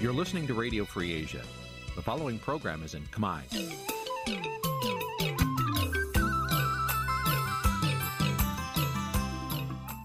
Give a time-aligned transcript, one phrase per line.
[0.00, 1.42] You're listening to Radio Free Asia.
[1.96, 3.40] The following program is in Khmer.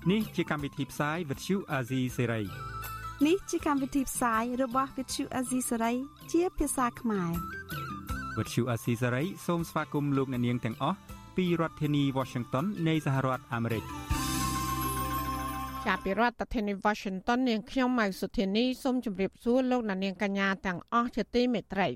[0.10, 2.46] Nǐ ជាកម្មវិធីផ្សាយ Vuthu Azizi Serai
[3.26, 5.96] នេះជាកម្មវិធីផ្សាយរបស់ Vuthu Azizi Serai
[6.32, 7.32] ជាភាសាខ្មែរ
[8.38, 10.98] Vuthu Azizi Serai សូមស្វាគមន៍លោកអ្នកនាងទាំងអស់
[11.38, 13.84] ពីរដ្ឋធានី Washington នៃសហរដ្ឋអាមេរិក។
[15.90, 21.90] ចាប់ពីរដ្ឋធានី Washington នាងខ្ញុំម៉ៅសុធានីសូមជម្រាបសួរលោកអ្នកនាងកញ្ញាទាំងអស់ជាទីមេត្រី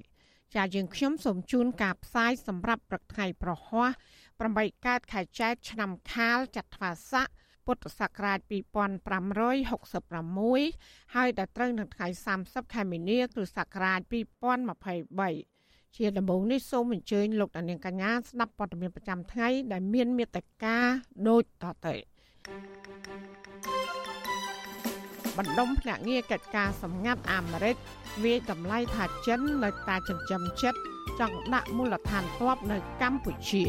[0.55, 3.89] ចាយើងខ្ញុំសូមជូនការផ្សាយសម្រាប់ព្រឹកថ្ងៃប្រហ័ស
[4.37, 7.27] 8កើតខែចែកឆ្នាំខាលចត្វាស័ក
[7.65, 8.39] ពុទ្ធសករាជ
[10.07, 12.07] 2566ហើយដល់ត្រូវនៅថ្ងៃ
[12.41, 13.99] 30ខែមីនាគ្រិស្តសករាជ
[14.77, 20.77] 2023ជាដំបូងនេះសូមអញ្ជើញលោកអ្នកនាងកញ្ញាស្ដាប់ព័ត៌មានប្រចាំថ្ងៃដែលមានមេត្តា
[21.27, 21.95] ដូចតទៅ
[22.47, 23.46] thank you
[25.37, 27.75] បណ្ដុំភ្នាក់ងារកិច្ចការសម្ងាត់អាមេរិក
[28.23, 30.79] វាយតម្លៃថាចិននៅតែចិញ្ចឹមចិត្ត
[31.19, 33.65] ចង់ដាក់មូលដ្ឋានទ័ពនៅកម្ពុជា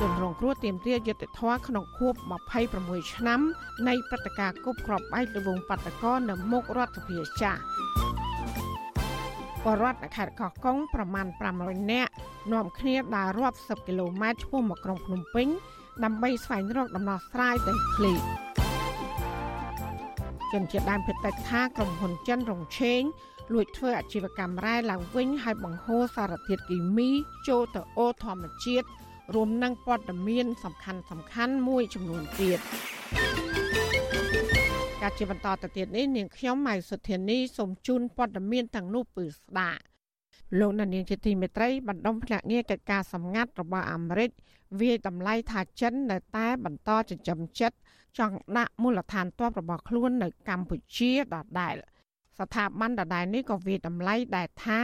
[0.00, 2.14] ជនរងគ្រោះទាមទារយុត្តិធម៌ក្នុងខួប
[2.64, 3.40] 26ឆ្នាំ
[3.88, 7.60] នៃព្រឹត្តិការណ៍គប់គ្រាប់បែកលវងបាតកោនៅមុខរដ្ឋសភាចាស់
[9.64, 11.26] បរដ្ឋនៅខេត្តកោះកុងប្រមាណ
[11.58, 12.12] 500នាក់
[12.52, 15.48] នាំគ្នាដើររាប់សិបគីឡូម៉ែត្រឆ្ពោះមកក្រុងភ្នំពេញ
[16.04, 18.12] ដើម្បីស្វែងរកដំណោះស្រាយទៅឃ្លី
[20.52, 23.02] ជនជាតិដើមភាគតិចថាក្រុមហ៊ុនចិនរងឆេង
[23.52, 27.10] លួចធ្វើអាជីវកម្មរ៉ែឡើងវិញហើយបង្ហូរសារធាតុគីមី
[27.48, 28.86] ចូលទៅអូធម្មជាតិ
[29.34, 32.58] រួមនឹងព័ត៌មានសំខាន់សំខាន់មួយចំនួនទៀត
[35.02, 39.80] ការជាបន្តទៅទៀតនេះនាងខ្ញុំម៉ៃសុធានីសូមជូនព័ត៌មានទាំងនោះពឺស្ដាប់
[40.58, 44.30] លោកនាងជាទីមេត្រីបណ្ដុំភ្នាក់ងារកិច្ចការសម្ងាត់របស់អាមេរិក
[44.80, 47.76] វាយតម្លៃថាចិននៅតែបន្តចិញ្ចឹមចិត្ត
[48.18, 51.74] ចង់ដាក់មូលដ្ឋានទ័ពរបស់ខ្លួននៅកម្ពុជាដដែល
[52.38, 54.80] ស្ថាប័នដដែលនេះក៏វាយតម្លៃដែរថា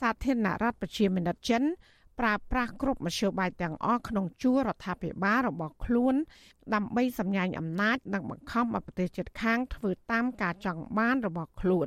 [0.00, 1.62] សាធារណរដ្ឋប្រជាមានិតចិន
[2.20, 6.14] ប្រើប្រាស់គ្រប់មធ្យោបាយទាំងអស់ក្នុងជួររដ្ឋាភិបាលរបស់ខ្លួន
[6.74, 11.86] ដើម្បីសម្ញែងអំណាចនិងបង្ខំឲ្យប្រទេសជិតខាងធ្វើតាមការចង់បានរបស់ខ្លួន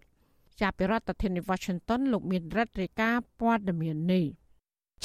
[0.62, 4.26] ចាប់ពីរដ្ឋធានី Washington លោកមានរដ្ឋរាយការណ៍ព័ត៌មាននេះ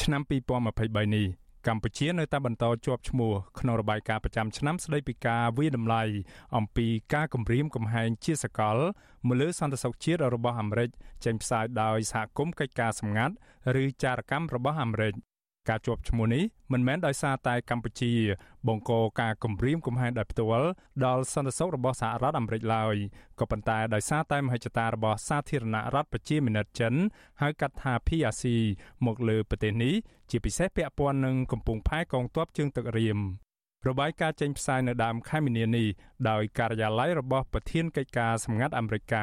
[0.02, 1.26] ឆ្នាំ2023នេះ
[1.66, 6.03] កម្ពុជានៅតែបន្តជាប់ឈ្មោះក្នុងរបាយការណ៍ប្រចាំឆ្នាំស្តីពីការវិតម្លៃ
[6.56, 8.77] អំពីការគម្រាមកំហែងជាសកល
[9.27, 10.91] មកលើសន្តិសុខជាតិរបស់អាមេរិក
[11.25, 13.34] ចេញផ្សាយដោយសហគមន៍កិច្ចការសម្ងាត់
[13.82, 15.15] ឬចារកម្មរបស់អាមេរិក
[15.69, 18.12] ការជាប់ឈ្មោះនេះមិនមែនដោយសារតែកម្ពុជា
[18.69, 20.69] បង្កការគំរាមកំហែងដោយផ្ទាល់
[21.04, 22.94] ដល់សន្តិសុខរបស់សហរដ្ឋអាមេរិកឡើយ
[23.41, 26.94] ក៏ប៉ុន្តែដោយសារតែមហិច្ឆតារបស់សាធារណរដ្ឋប្រជាមានិតចិន
[27.43, 28.44] ហៅកាត់ថា PRC
[29.06, 29.94] មកលើប្រទេសនេះ
[30.31, 33.21] ជាពិសេសពាក់ព័ន្ធនឹងកំពុងផែកងទ័ពជើងទឹករៀម
[33.88, 35.86] របាយការណ៍ចេញផ្សាយនៅដើមខែមីនានេះ
[36.30, 39.14] ដោយការិយាល័យរបស់ប្រធានកិច្ចការសម្ងាត់អាមេរិក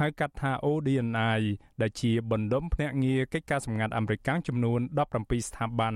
[0.00, 1.40] ហៅកាត់ថា ODNI
[1.82, 4.80] ដែលជាបណ្ដុំភ្នាក់ងារកិច្ចការសម្ងាត់អាមេរិកចំនួន
[5.14, 5.94] 17ស្ថាប័ន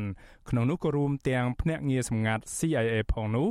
[0.51, 3.49] ក្នុងនោះក៏រួមទាំងភ្នាក់ងារសម្ងាត់ CIA ផងនោះ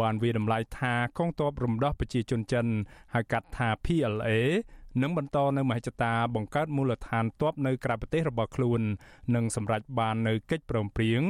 [0.00, 2.66] បានវាតម្លៃថាកងទ័ពរំដោះប្រជាជនចិន
[3.14, 4.30] ហៅកាត់ថា PLA
[5.02, 8.80] និងបន្តនៅមហិច្ឆតាបង្កើតមូលដ្ឋានទ័ពនៅក្រៅប្រទេសរបស់ខ្លួន
[9.34, 11.20] និងសម្រេចបាននៅកិច្ចព្រមព្រៀង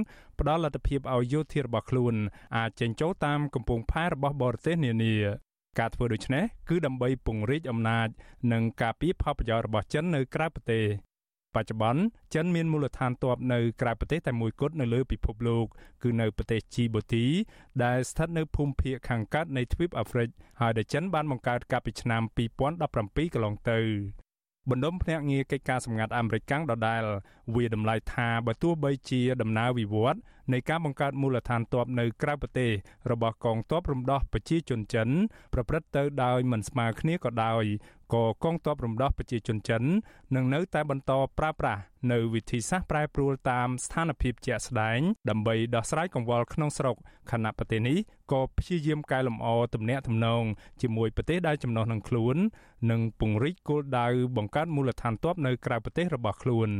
[0.40, 2.14] ផ្ដល់លទ្ធភាពឲ្យយោធារបស់ខ្លួន
[2.56, 5.14] អាចចេញចូលតាមកំពង់ផែរបស់បរទេសនានា
[5.78, 8.08] ការធ្វើដូច្នេះគឺដើម្បីពង្រីកអំណាច
[8.52, 10.84] និងការពារផលប្រយោជន៍របស់ចិននៅក្រៅប្រទេស
[11.56, 12.00] បច្ចុប្បន្ន
[12.34, 15.66] ចិនមានមូលដ្ឋានទ័ពនៅក្រៅប្រទេសតែមួយគត់នៅលើពិភពលោក
[16.02, 17.26] គឺនៅប្រទេសជីបូទី
[17.84, 20.28] ដែលស្ថិតនៅភូមិភាគខាងកើតនៃទ្វីបអាហ្វ្រិក
[20.60, 22.22] ហើយដែលចិនបានបង្កើតកាលពីឆ្នាំ
[22.76, 23.80] 2017កន្លងទៅ
[24.70, 27.02] បណ្ដុំភ្នាក់ងារកិច្ចការសម្ងាត់អាមេរិកកាំងដដែល
[27.56, 30.18] វាតម្លៃថាបើទោះបីជាដំណើរវិវត្ត
[30.52, 32.70] នៃការបង្កើតមូលដ្ឋានទ័ពនៅក្រៅប្រទេស
[33.10, 35.08] របស់កងទ័ពរំដោះប្រជាជនចិន
[35.54, 37.64] ប្រព្រឹត្តទៅដោយមិនស្មើគ្នាក៏ដោយ
[38.14, 39.82] ក៏កងទ័ពរំដោះប្រជាជនចិន
[40.34, 41.80] នឹងនៅតែបន្តប្រើប្រាស់
[42.12, 44.98] នៅវិធីសាស្ត្រប្រែប្រួលតាមស្ថានភាពជាក់ស្ដែង
[45.30, 46.96] ដើម្បីដោះស្រាយកង្វល់ក្នុងស្រុក
[47.30, 47.98] ខណៈប្រទេសនេះ
[48.32, 50.42] ក៏ព្យាយាមកែលម្អទំនាក់ទំនង
[50.82, 52.36] ជាមួយប្រទេសដែលចំណោះនឹងខ្លួន
[52.90, 54.06] និងពង្រីកគោលដៅ
[54.36, 56.70] បង្កើតមូលដ្ឋានទ័ពនៅក្រៅប្រទេសរបស់ខ្លួន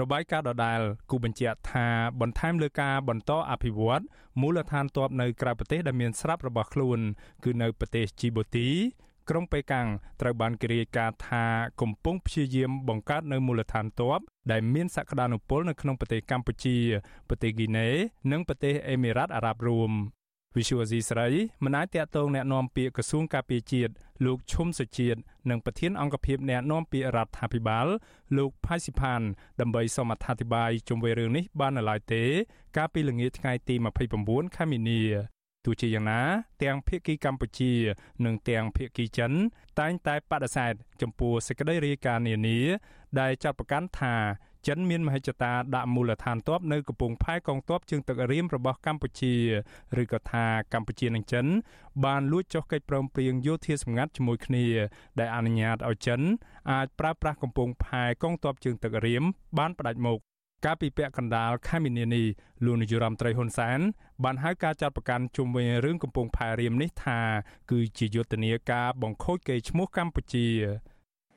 [0.00, 0.80] របាយការណ៍ដដែល
[1.10, 1.86] គូបញ្ជាក់ថា
[2.20, 4.02] បន្ថែមលើការបន្តអភិវឌ្ឍ
[4.40, 6.98] មូលដ្ឋានទ័ពនៅក្រៅប្រទេសដែលមានស្រាប់របស់ខ្លួន
[7.44, 8.68] គឺនៅប្រទេសជីបូទី
[9.29, 9.87] ក្រុងប៉េកាំង
[10.21, 11.45] ត្រូវបានគេរាយការណ៍ថា
[11.81, 14.19] កំពុងព្យាយាមបង្កើតនៅមូលដ្ឋានទ័ព
[14.51, 16.77] ដែលមានសក្តានុពលនៅក្នុងប្រទេសកម្ពុជា
[17.29, 17.89] ប្រទេសហ្គីណេ
[18.31, 19.91] និងប្រទេសអេមីរ៉ាតអារ៉ាប់រួម
[20.57, 21.27] វិសុវស៊ីស្រី
[21.63, 23.93] មិនអាចតាក់ទងแนะនាំពាក្យក្រសួងការពារជាតិ
[24.25, 25.19] លោកឈុំសុជាតិ
[25.49, 27.87] និងប្រធានអង្គភិបแนะនាំពាក្យរដ្ឋាភិបាល
[28.37, 29.21] លោកផៃស៊ីផាន
[29.61, 32.23] ដើម្បីសូមអធិប្បាយជុំវិញរឿងនេះបាននៅឡើយទេ
[32.77, 33.75] កាលពីល្ងាចថ្ងៃទី
[34.15, 35.01] 29ខែមីនា
[35.66, 36.20] ទោះជាយ៉ាងណា
[36.62, 37.72] ទាំងភៀកគីកម្ពុជា
[38.24, 39.32] និងទាំងភៀកគីចិន
[39.80, 40.72] តែងតែបដិសេធ
[41.02, 42.60] ចំពោះសេចក្តីរាយការណ៍នានា
[43.20, 44.14] ដែលចាត់ប្រកាន់ថា
[44.66, 49.34] ចិនមានមហិច្ឆតាដាក់មូលដ្ឋានទ័ពនៅកំពង់ផែកងទ័ពជើងទឹករៀមរបស់កម្ពុជា
[50.02, 51.46] ឬក៏ថាកម្ពុជានិងចិន
[52.04, 54.66] បានលួចចុះកិច្ចព្រមព្រៀងយោធាសម្ងាត់ជាមួយគ្នា
[55.18, 56.20] ដែលអនុញ្ញាតឲ្យចិន
[56.72, 59.22] អាចប្រើប្រាស់កំពង់ផែកងទ័ពជើងទឹករៀម
[59.58, 60.20] បានផ្ដាច់មុខ
[60.64, 62.26] កាលពីពាក់កណ្ដាលខែមីនានេះ
[62.64, 63.80] លោកនាយរដ្ឋមន្ត្រីហ៊ុនសែន
[64.24, 67.20] បានហៅការចាត់ប្រកាន់ជុំវិញរឿងកំពង់ផែរៀមនេះថា
[67.70, 70.46] គឺជាយុទ្ធនាការបង្ខូចកេរ្តិ៍ឈ្មោះកម្ពុជា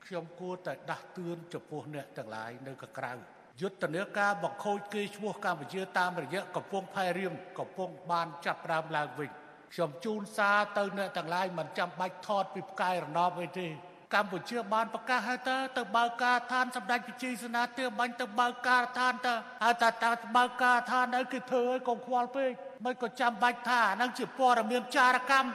[0.04, 3.12] ខ្ញុំគួរតែដាស់តឿនចំពោះអ្នកទាំងឡាយនៅកក្រៅ
[3.60, 9.30] យុទ្ធនាការបង្ខូចគេឈ្មោះកម្ពុជាតាមរយៈកំពង់ផែរៀមកំពុងបានចាប់ផ្ដើមឡើងវិញ
[9.72, 13.68] ខ្ញុំជូនសារទៅអ្នកទាំងឡាយមិនចាំបាច់ថតពីផ្កាយរណបអីទេ
[14.14, 19.34] កម្ពុជាបានប្រកាសហើយតើទៅបើកការដ្ឋានសម្ដេចវិជ័យសេនាទាបាញ់ទៅបើកការដ្ឋានតើ
[19.64, 22.50] ហើយតើតើបើកការដ្ឋានអីគេធ្វើឲ្យកុំខ្វល់ពេក
[22.84, 25.50] មិនក៏ចាំបាច់ថាហ្នឹងជាព័ត៌មានចារកម្ម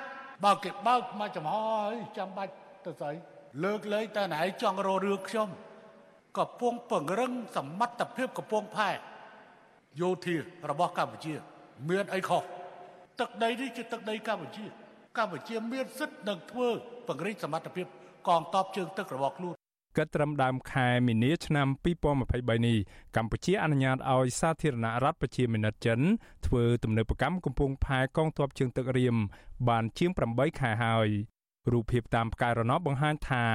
[0.46, 2.52] បើគេបើកមកចំហហើយចាំបាច់
[2.86, 3.14] ទៅស្អី
[3.64, 5.50] លើកលែងតែណៃចង់រករឿងខ្ញុំ
[6.38, 8.92] កំពុងពង្រឹងសមត្ថភាពកំពង់ផែ
[10.02, 10.36] យោធា
[10.70, 11.34] របស់កម្ពុជា
[11.90, 12.44] មានអីខុស
[13.20, 14.66] ទឹកដីនេះជាទឹកដីកម្ពុជា
[15.18, 16.70] កម្ពុជាមានសិទ្ធិនឹងធ្វើ
[17.08, 17.88] ពង្រីកសមត្ថភាព
[18.28, 19.56] កងទ័ពជើងទឹករបស់ខ្លួន
[19.98, 21.68] គិតត្រឹមដើមខែមីនាឆ្នាំ
[22.16, 22.78] 2023នេះ
[23.16, 26.00] កម្ពុជាអនុញ្ញាតឲ្យសាធារណរដ្ឋប្រជាមានិតចិន
[26.46, 29.16] ធ្វើទំនើបកម្មកំពង់ផែកងទ័ពជើងទឹករៀម
[29.70, 31.10] បានជាង8ខែហើយ
[31.72, 33.46] រូបភាពតាមផ្កាយរណបបង្ហាញថា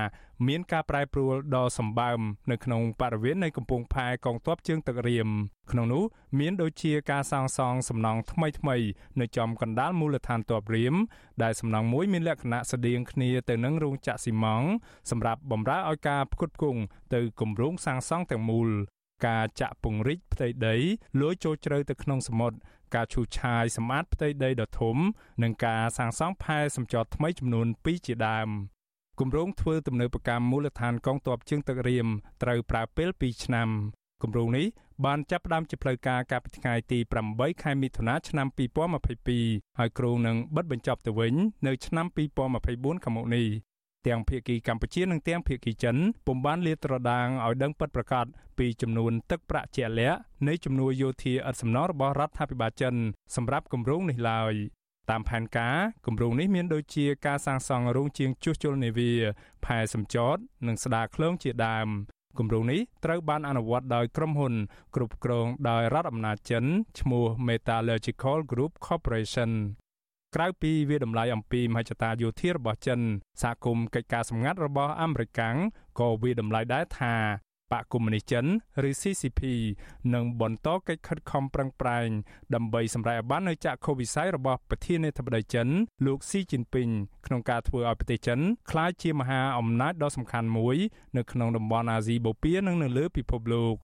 [0.48, 2.20] មានការប្រែប្រួលដ៏សម្បើម
[2.50, 5.28] នៅក្នុងបរិវេណនៃកំពង់ផែកងទ័ពជើងទឹករៀម
[5.70, 6.04] ក្នុងនោះ
[6.40, 8.76] មានដូចជាការសាងសង់សំណង់ថ្មីថ្មី
[9.20, 10.94] នៅចំកណ្ដាលមូលដ្ឋានទ័ពរៀម
[11.42, 14.68] ដែលសំណង់មួយមានលក្ខណៈស្តៀងគ្នាទៅនឹងរោងចក្រស៊ីម៉ង់
[15.10, 16.80] សម្រាប់បម្រើឲ្យការផ្គត់ផ្គង់
[17.14, 18.68] ទៅគម្រោងសាងសង់ទាំងមូល
[19.26, 20.76] ការចាក់ពង្រីកផ្ទៃដី
[21.20, 22.56] លួចចូលជ្រៅទៅក្នុងសមុទ្រ
[22.94, 24.96] ការឈូសឆាយសម្អាតផ្ទៃដីដ៏ធំ
[25.42, 28.50] និងការសាងសង់ផែសម្ចតថ្មីចំនួន2ជាដើម
[29.20, 32.06] គម្រោងធ្វើទំនើបកម្មមូលដ្ឋានកងទ័ពជើងទឹករៀម
[32.42, 33.68] ត្រូវប្រើពេល2ឆ្នាំ
[34.22, 34.66] គម្រោងនេះ
[35.04, 36.98] បានចាប់ផ្ដើមជាផ្លូវការកាលពីថ្ងៃទី
[37.30, 38.46] 8ខែមិថុនាឆ្នាំ
[39.12, 41.34] 2022ហើយគ្រោងនឹងបិទបញ្ចប់ទៅវិញ
[41.66, 42.06] នៅឆ្នាំ
[42.54, 43.46] 2024ខាងមុខនេះ
[44.06, 45.96] ទាំងភៀកគីកម្ពុជានិងទាំងភៀកគីចិន
[46.26, 48.26] ពុំបានលាតត្រដាងឲ្យដឹងពិតប្រាកដ
[48.58, 50.18] ពីចំនួនទឹកប្រាក់ជាក់លាក់
[50.48, 52.94] នៃជំនួយយោធាឥតសំណងរបស់រដ្ឋាភិបាលចិន
[53.36, 54.54] សម្រាប់គម្រោងនេះឡើយ
[55.10, 55.76] តាមផែនការ
[56.06, 59.12] គម្រោងនេះមានដូចជាការសាងសង់រោងជាងជួសជុលនាវា
[59.64, 60.36] ផែសម្ចត
[60.66, 61.88] និងស្ដារឃ្លោងជាដើម
[62.38, 64.54] គម្រោងនេះត្រូវបានអនុវត្តដោយក្រុមហ៊ុន
[64.94, 66.64] គ្រប់គ្រងដោយរដ្ឋអំណាចចិន
[67.00, 69.50] ឈ្មោះ Metallurgical Group Corporation
[70.34, 73.00] ក្រៅពីវាតម្លៃអំពីមហិច្ឆតាយោធារបស់ចិន
[73.42, 75.40] សហគមន៍កិច្ចការសម្ងាត់របស់អាមេរិក
[75.98, 77.14] ក៏វាតម្លៃដែរថា
[77.72, 78.44] បកកុម្មុយនីសចិន
[78.88, 79.40] ឬ CCP
[80.14, 82.08] នឹងបន្តកិច្ចខិតខំប្រឹងប្រែង
[82.54, 85.68] ដើម្បីសម្រេចបាននូវចក្ខុវិស័យរបស់ប្រធានាធិបតីចិន
[86.06, 86.88] លោកស៊ីជីនពីង
[87.26, 88.40] ក្នុងការធ្វើឲ្យប្រទេសចិន
[88.70, 90.76] ក្លាយជាមហាអំណាចដ៏សំខាន់មួយ
[91.16, 93.76] នៅក្នុងតំបន់អាស៊ីបូព៌ានិងនៅលើពិភពលោក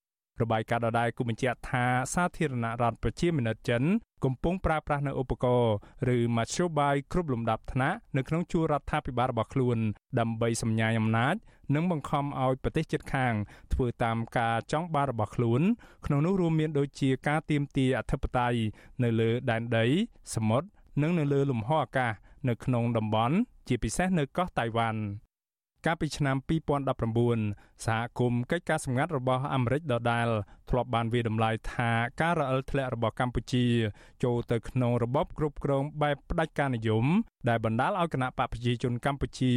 [0.43, 1.85] របាយការណ៍ដដែលគូបញ្ជាក់ថា
[2.15, 3.83] សាធារណរដ្ឋប្រជាមានិតចិន
[4.25, 5.75] កំពុងប្រើប្រាស់នៅឧបករណ៍
[6.15, 9.79] ឬមធ្យោបាយគ្រប់លំដាប់ថ្នាក់នៅក្នុងជួររដ្ឋាភិបាលរបស់ខ្លួន
[10.19, 11.35] ដើម្បីសម្ញាយអំណាច
[11.75, 13.35] និងបង្ខំឲ្យប្រទេសជិតខាង
[13.73, 15.63] ធ្វើតាមការចង់បានរបស់ខ្លួន
[16.07, 18.59] ក្នុងនោះរួមមានដូចជាការទាមទារអធិបតេយ្យ
[19.03, 19.87] នៅលើដែនដី
[20.35, 20.67] សមុទ្រ
[21.03, 22.13] និងនៅលើលំហអាកាស
[22.49, 23.37] នៅក្នុងតំបន់
[23.69, 25.01] ជាពិសេសនៅកោះតៃវ៉ាន់
[25.87, 26.37] កាលពីឆ្នាំ
[27.07, 30.29] 2019សហគមន៍កិច្ចការសម្ងាត់របស់អាមេរិកដដែល
[30.71, 31.91] ធ្លាប់បានវាតម្លៃថា
[32.21, 33.65] ការរអិលធ្លាក់របស់កម្ពុជា
[34.25, 37.05] ចូលទៅក្នុងរបបគ្រប់គ្រងបែបផ្ដាច់ការនិយម
[37.49, 39.53] ដែលបណ្ដាលឲ្យគណៈបកប្រជាជនកម្ពុជា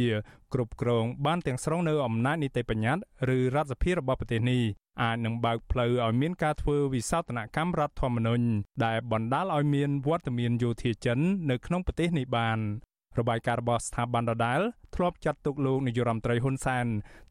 [0.54, 3.02] គ្រប់គ្រងបានទាំងស្រុងនៅអំណាចនីតិបញ្ញត្តិ
[3.36, 4.62] ឬរដ្ឋសភារបស់ប្រទេសនេះ
[5.02, 8.44] អាចនឹងបើកផ្លូវឲ្យមានការធ្វើវិសោធនកម្មរដ្ឋធម្មនុញ្ញ
[8.84, 11.18] ដែលបណ្ដាលឲ្យមានវត្តមានយោធាចិន
[11.50, 12.58] នៅក្នុងប្រទេសនេះបាន
[13.18, 14.60] របាយការណ៍របស់ស្ថាប័នដដែល
[14.94, 16.86] ធ្លាប់ចាត់ទុកលោកនាយរដ្ឋមន្ត្រីហ៊ុនសែន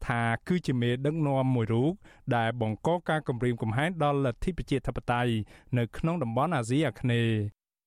[0.06, 1.92] ថាគឺជាមេដឹកនាំមួយរូប
[2.36, 5.32] ដែលបង្កការគំរាមកំហែងដល់លទ្ធិប្រជាធិបតេយ្យ
[5.78, 7.34] នៅក្នុងតំបន់អាស៊ីអាគ្នេយ៍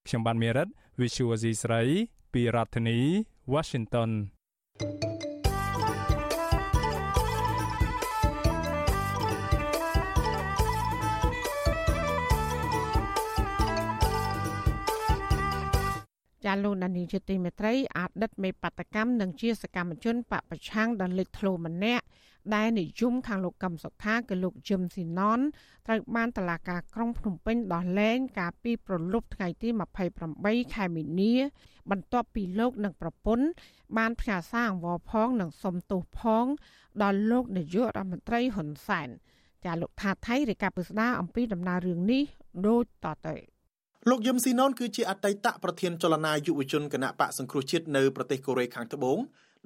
[0.08, 0.68] ខ្ញុំបានមេរិត
[1.00, 1.82] Visual Asia ស្រី
[2.34, 3.00] ពីរដ្ឋធានី
[3.54, 4.10] Washington
[4.80, 5.03] thank you
[16.54, 22.06] ចាលោកដានីជាទីមេត្រីអតីតមេបដកម្មនិងជាសកម្មជនបពប្រឆាំងដ៏លេចធ្លោម្នាក់
[22.56, 25.40] ដែលនិយមខាងលោកកឹមសុខាគឺលោកជឹមស៊ីណន
[25.86, 29.70] ត្រូវបានតឡាការក្រុងភ្នំពេញដោះលែងកាលពីប្រលប់ថ្ងៃទី
[30.22, 31.34] 28ខែមីនា
[31.92, 33.46] បន្ទាប់ពីលោកនិងប្រពន្ធ
[33.98, 36.46] បានផ្ញើសារអង្វរផងនិងសុំទោសផង
[37.04, 39.10] ដល់លោកនាយករដ្ឋមន្ត្រីហ៊ុនសែន
[39.66, 42.24] ចាលោកថាថៃរាយការណ៍ពិស្ដារអំពីដំណើររឿងនេះ
[42.68, 43.53] ដូចតទៅ
[44.10, 49.18] លោកយឹមស៊ីណុនគឺជាអតីតប្រធានចលនាយុវជនគណៈបកសង្គ្រោះជាតិនៅប្រទេសកូរ៉េខាងត្បូង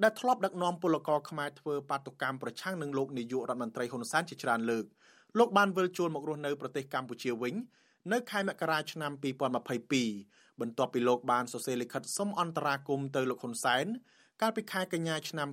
[0.02, 4.84] ដែលធ្លាប់ដឹកនាំពលករខ្មែរធ្វើបាតុកម្មប្រឆាំងនឹងលោកនាយករដ្ឋមន្ត្រីហ៊ុនសែនជាច្រើនលើក
[5.38, 7.54] លោកបានវិលជួលមករស់នៅប្រទេសកម្ពុជាវិញ
[8.12, 9.12] នៅខែមករាឆ្នាំ
[9.82, 13.86] 2022បន្ទាប់ពីលោកបានសរសេរលិខិតសុំអន្តរាគមន៍ទៅលោកហ៊ុនសែន
[14.40, 15.48] កាលពីខែកញ្ញាឆ្នាំ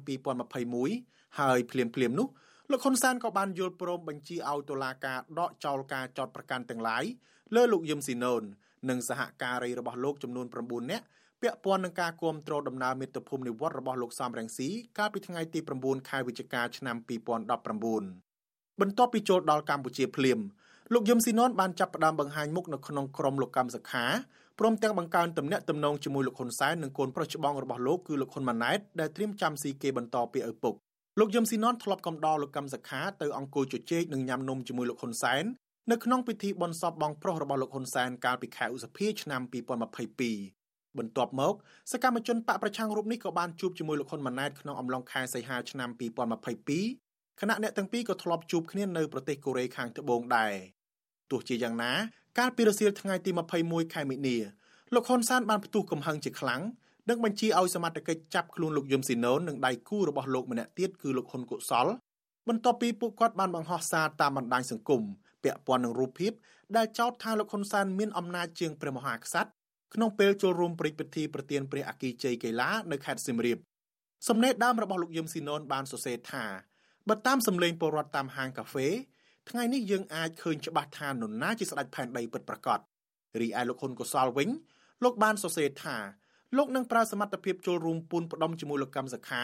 [0.67, 2.27] 2021ហើយភ្លាមភ្លាមនោះ
[2.71, 7.03] លោកហ៊ុនសែនក៏បានយល់ព្រមបញ្ជាឲ្យតុលាការដកចោលការចោទប្រកាន់ទាំងឡាយ
[7.55, 8.43] លើលោកយឹមស៊ីណូន
[8.89, 11.05] និងសហការីរបស់លោកចំនួន9នាក់
[11.41, 20.39] ពាក់ព័ន្ធនឹងការគ្រប់គ្រងដំណើរមាតុភូមិនិវត្តរបស់លោកសំរងស៊ីកាលពីថ្ងៃទី9ខែវិច្ឆិកាឆ្នាំ2019បន្ទាប់ពីចូលដល់កម្ពុជាភ្លាម
[20.93, 24.05] លោកយឹមស៊ីណុនបានចាប់ផ្ដើមបង្ហាញមុខនៅក្នុងក្រុមលោកកម្មសខា
[24.59, 30.73] ព្រមទាំងបង្កើនទំនាក់ទំនងជាមួយលោកហ៊ុនសែននិងកូនប្រុសច្បងរបស់លោកគឺលោកហ៊ុនម៉ាណែតដែលត្រៀមចាំស៊ីគេបន្តពីឪពុក
[31.19, 35.43] លោកយឹមស៊ីណុនធ្លាប់កំដរលោកកម្មសខាទៅអង្គុយជជែកនិងញ៉ាំនំជាមួយលោកហ៊ុនសែន
[35.91, 39.41] នៅក្នុងពិធីបុណ្យសពបងប្រុសរបស់លោកហ៊ុនសែនកាលពីខែឧសភាឆ្នាំ
[40.19, 41.53] 2022បន្ទាប់មក
[41.91, 45.89] សកម្មជនបកប្រឆាំងរូបនេះក៏បានជួបជាមួយលោកហ៊ុនម៉ាណែតក្នុងអំឡុងខែសីហាឆ្នាំ
[46.65, 50.53] 2022ខណៈអ្នកទាំងពីរក៏ធ្លាប់ជួបគ្នានៅប្រទេសកូរ៉េខាងត្បូងដែរ
[51.31, 51.91] ទោះជាយ៉ាងណា
[52.39, 53.31] កាលពីរសៀលថ្ងៃទី
[53.63, 54.37] 21ខែមិនិនា
[54.93, 56.61] លោកហ៊ុនសែនបានផ្ទុះកំហឹងជាខ្លាំង
[57.09, 61.87] និងបញ្ជាឲ្យសមត្ថកិច្ចចាប់ខ្លួនលោកយឹមស៊ីណូននិងដៃគូរបស់លោកម្នាក់ទៀតគឺលោកហ៊ុនកុសល
[62.47, 65.03] បន្ទាប់ពីពួកគាត់បានបង្ហោះសារតាមបណ្ដាញសង្គម
[65.45, 66.31] ពាក់ព័ន្ធនឹងរូបភាព
[66.77, 69.51] ដែលចោទថាលោកហ៊ុនសែនមានអំណាចជាងព្រះមហាក្សត្រ
[69.93, 73.57] ក្នុងពេលចូលរួមព្រឹត្តិពិធីប្រទានព្រះអគិជ័យកីឡានៅខេត្តសៀមរាប
[74.27, 76.45] សំណេរដើមរបស់លោកយឹមស៊ីណូនបានសរសេរថា
[77.09, 78.87] បើតាមសម្លេងពលរដ្ឋតាមហាងកាហ្វេ
[79.49, 82.79] ថ្ងៃនេះយើងអាចឃើញច្បាស់ថានរណាជាស្ដេចផែនដីពិតប្រាកដ
[83.41, 84.49] រីឯលោកហ៊ុនកុសលវិញ
[85.03, 85.97] លោកបានសរសេរថា
[86.57, 89.43] លោកនឹងប្រើសមត្ថភាពចូលរួមពូនផ្ដុំជាមួយលោកកម្មសខា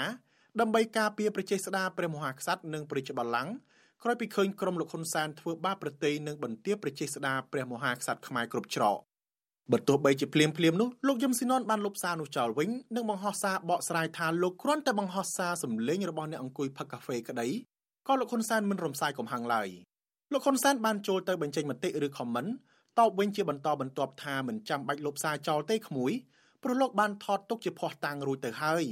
[0.59, 3.53] ដើម្បីការពារប្រជាស្ដារព្រះមហាក្សត្រនិងប្រជាបល្ល័ង្ក
[4.03, 8.97] ក្រោយពីឃើញក្រុមលោកហ៊ុនសែនធ្វើបាបប្រទេសនិងបន្ទាបប្រជាស្ដារព្រះមហាក្សត្រខ្មែរគ្រប់ច្រក
[9.71, 17.47] បើទោះបីជាភ្លាមភ្លាមនោះលោកយឹមស៊ីណុនបានលុបសារនោះចោលវិញនិងបង្ហោះសារបកស្រាយថាលោកគ្រាន់តែបង្ហោះសារសម្លេងរបស់អ្នកអង្គុយផឹកកាហ្វេក្តី
[18.07, 19.69] ក៏លោកហ៊ុនសែនមិនរំសាយកំហឹងឡើយ
[20.33, 22.45] លោកហ៊ុនសែនបានចូលទៅបញ្ចេញមតិឬខមមិន
[22.99, 26.11] តបវិញជាបន្តបន្ទាប់ថាមិនចាំបាច់លុបសារចោលទេក្មួយ
[26.63, 28.83] ព្រោះលោកបានថតទុកជាភ័ស្តុតាងរួចទៅហើយ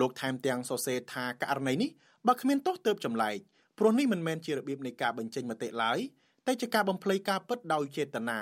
[0.00, 1.90] លោកថែមទាំងសរសេរថាករណីនេះ
[2.26, 3.36] បើគ្មានទោសទើបចម្លែក
[3.78, 5.98] ព្រោះនេះមិនមែនជារបៀបនៃការបញ្ចេញមតិឡើយ
[6.46, 8.40] តែជាការបំភ្លៃការពិតដោយចេតនា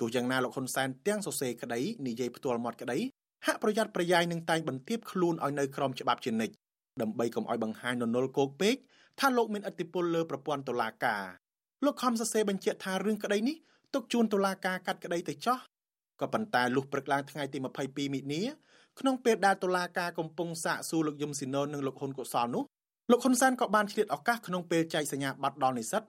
[0.00, 2.98] ទោះយ៉ាងណាលោកហ៊ុនសែនទាំងសរសេរក្តីនិយាយផ្ទាល់មាត់ក្តី
[3.46, 6.54] ហាក់ប្រយ័ត្នប្រយែងនឹងតែងបន្ទាបខ្លួនឲ្យនៅក្រោមច្បាប់ជានិច្ច
[7.02, 8.76] ដើម្បីកុំឲ្យបង្ហាញននលគោកពេក
[9.20, 11.24] ថាលោកមានឥទ្ធិពលលើប្រព័ន្ធតុលាការ
[11.84, 13.56] លោកខំសរសេរបញ្ជាក់ថារឿងក្តីនេះ
[13.94, 15.58] ទុកជូនតុលាការកាត់ក្តីទៅចោះ
[16.20, 18.42] ក៏ប៉ុន្តែលុះព្រឹកឡើងថ្ងៃទី22មិនិនា
[19.00, 22.64] ក្នុងពេលដែលតុលាការកំពុងសាកសួរលោកយឹមស៊ីណូននិងលោកហ៊ុនកុសលនោះ
[23.10, 26.02] លោកហ៊ុនសែនក៏បានឆ្លៀតឱកាសក្នុងពេលចែកសញ្ញាបត្រដល់និស្សិត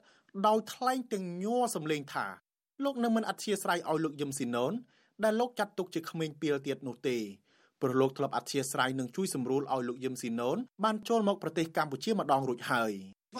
[0.48, 2.26] ដោយថ្លែងទាំងញ័រសម្លេងថា
[2.84, 4.74] លោកនឹងមិនអធិស្ឋានឲ្យលោកយឹមស៊ីណូន
[5.24, 7.18] ដែលលោកចាត់ទុកជាក្មេងពីលទៀតនោះទេ
[7.82, 12.92] ព្រោះលោកធ្លាប់អធិស្ឋាននឹងជួយសម្រួលឲ្យលោកយឹមស៊ីណូនបានចូលមកប្រទេសកម្ពុជាម្ដងរួចហើយ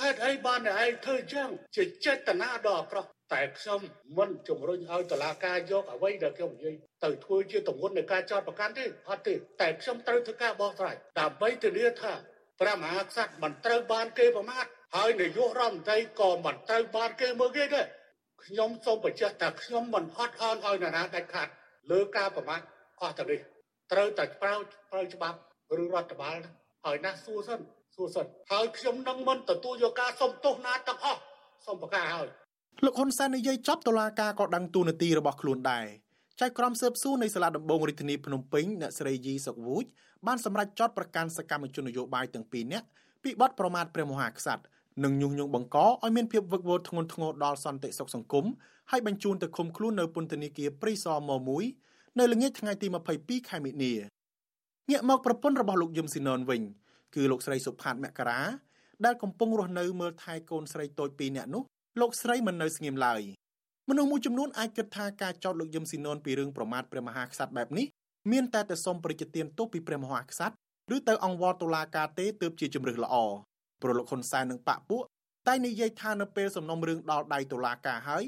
[0.04, 3.80] ហេតុអីបានតែឯងធ្វើចឹងជាចេតនាដ៏អាក្រក់តែខ្ញុំ
[4.18, 12.14] មិនជំរុញឲ្យតឡាការយកអ្វីដែលខ្ញុំនិយាយទៅធ្វើជាទម្ងន់នៃការចោទប្រកាន់ទេអត់ទេតែខ្ញុំត្រូវធ្វើការបោះស្រាយដើម្បីធានាថា
[12.62, 17.86] ព្រះមហាក្សត្រមិនត្រូវបានគេប្រមាថហើយនាយករដ្ឋមន្ត្រីក៏មិនត្រូវបានគេមើលគេដែរ
[18.46, 21.52] ខ្ញុំសូមបញ្ជាក់ថាខ្ញុំមិនអត់អន់ឲ្យនរណាដាច់ខាត់
[21.92, 22.62] លើការប្រមាថ
[23.02, 23.40] អស់ទៅនេះ
[23.92, 24.54] ត្រូវតែប្រៅ
[24.92, 25.38] ប្រៅច្បាប់
[25.82, 26.38] ឬរដ្ឋបាល
[26.86, 27.60] ហើយណាសួរសិន
[27.96, 31.22] សួរសិនហើយខ្ញុំនឹងមិនទទួលយកការសុំទោសណាទាំងអស់
[31.66, 32.28] សូមប្រកាសហើយ
[32.86, 35.86] លោកហ៊ុនសែននិយាយចប់តុលាការក៏ដឹងទូនាទីរបស់ខ្លួនដែរ
[36.42, 39.86] ចៅក្រមស៊ើបសួរនៃសាលាដំបងរាជធានីភ្នំពេញអ្នកស្រីយីសុកវូច
[40.28, 42.88] បានសម្រេចចោទប្រកាន់សកម្មជននយោបាយទាំងពីរនាក់
[43.24, 44.64] ពីបទប្រមាថព្រះមហាក្សត្រ
[45.04, 48.46] និងញុះញង់បង្កឲ្យមានភាពវឹកវរធ្ងន់ធ្ងរដល់សន្តិសុខសង្គម
[48.92, 51.32] ហើយបញ្ជូនទៅឃុំខ្លួននៅពន្ធនាគារព្រៃសរម
[51.74, 52.88] 1នៅល្ងាចថ្ងៃទី
[53.18, 53.94] 22ខែមិនិនា
[54.92, 56.62] ងាកមកប្រពន្ធរបស់លោកយឹមស៊ីណុនវិញ
[57.16, 58.42] គឺលោកស្រីសុផាតមករា
[59.06, 61.64] ដែលកំពុងរស់នៅមើលថែកូនស្រីតូច2នាក់នោះ
[62.00, 63.22] លោកស្រីមិននៅស្ងៀមឡើយ
[63.90, 67.86] មនុស្សមួយចំនួនអាចគិតថាការចោទលោកយឹមស៊ីណុនពីរឿងប្រមាថព្រះមហាក្សត្របែបនេះ
[68.32, 73.16] មានតែទៅសុំប្រជាទានទោសពីព្រះមហាក្សត្រឬទៅអង្វរតុលាការទេទើបជាជំរឹះល្អ
[73.82, 75.04] ព្រោះលោកហ៊ុនសែននិងបកពួក
[75.48, 78.24] តែនិយាយថានៅពេលសំណុំរឿងដល់ដៃតុលាការហើយ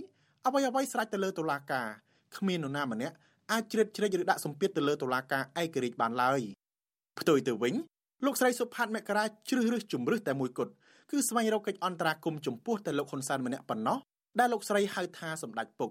[0.45, 1.87] អ្វីអ្វីស្រេចទៅលើតុលាការ
[2.37, 3.15] គ្មាននរណាម្នាក់
[3.51, 6.41] អាចជ្រៀតជ្រែកឬដាក់សម្ពាធទៅលើតុលាការឯករាជ្យបានឡើយ
[7.19, 7.73] ផ្ទុយទៅវិញ
[8.25, 10.71] លោកស្រីសុផាតមករាជ្រើសរើសជំរឹះតែមួយគត់
[11.11, 13.97] គឺស្វែងរកកិច្ចអន្តរាគមន៍ចំពោះតែលោកហ៊ុនសែនម្នាក់ប៉ុណ្ណោះ
[14.39, 15.89] ដែលលោកស្រីហៅថាសម្ដេចពុក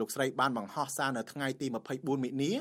[0.00, 2.52] លោកស្រីបានបង្ហោះសារនៅថ្ងៃទី24មិនិនា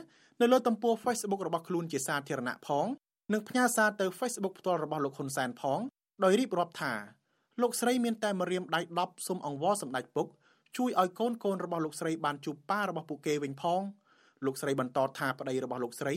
[0.42, 2.86] នៅលើទំព័រ Facebook របស់ខ្លួនជាសាធារណៈផង
[3.34, 5.80] និងផ្ញើសារទៅ Facebook ផ្ទាល់របស់លោកហ៊ុនសែនផង
[6.24, 6.94] ដោយរៀបរាប់ថា
[7.62, 10.28] លោកស្រីមានតែម្រាមដៃ10សុំអង្វរសម្ដេចពុក
[10.78, 13.82] ជួយឲ្យកូនកូនរបស់លោកស្រីបានជួបប៉ារបស់ពួកគេវិញផង
[14.46, 16.16] លោកស្រីបន្តថាប្តីរបស់លោកស្រី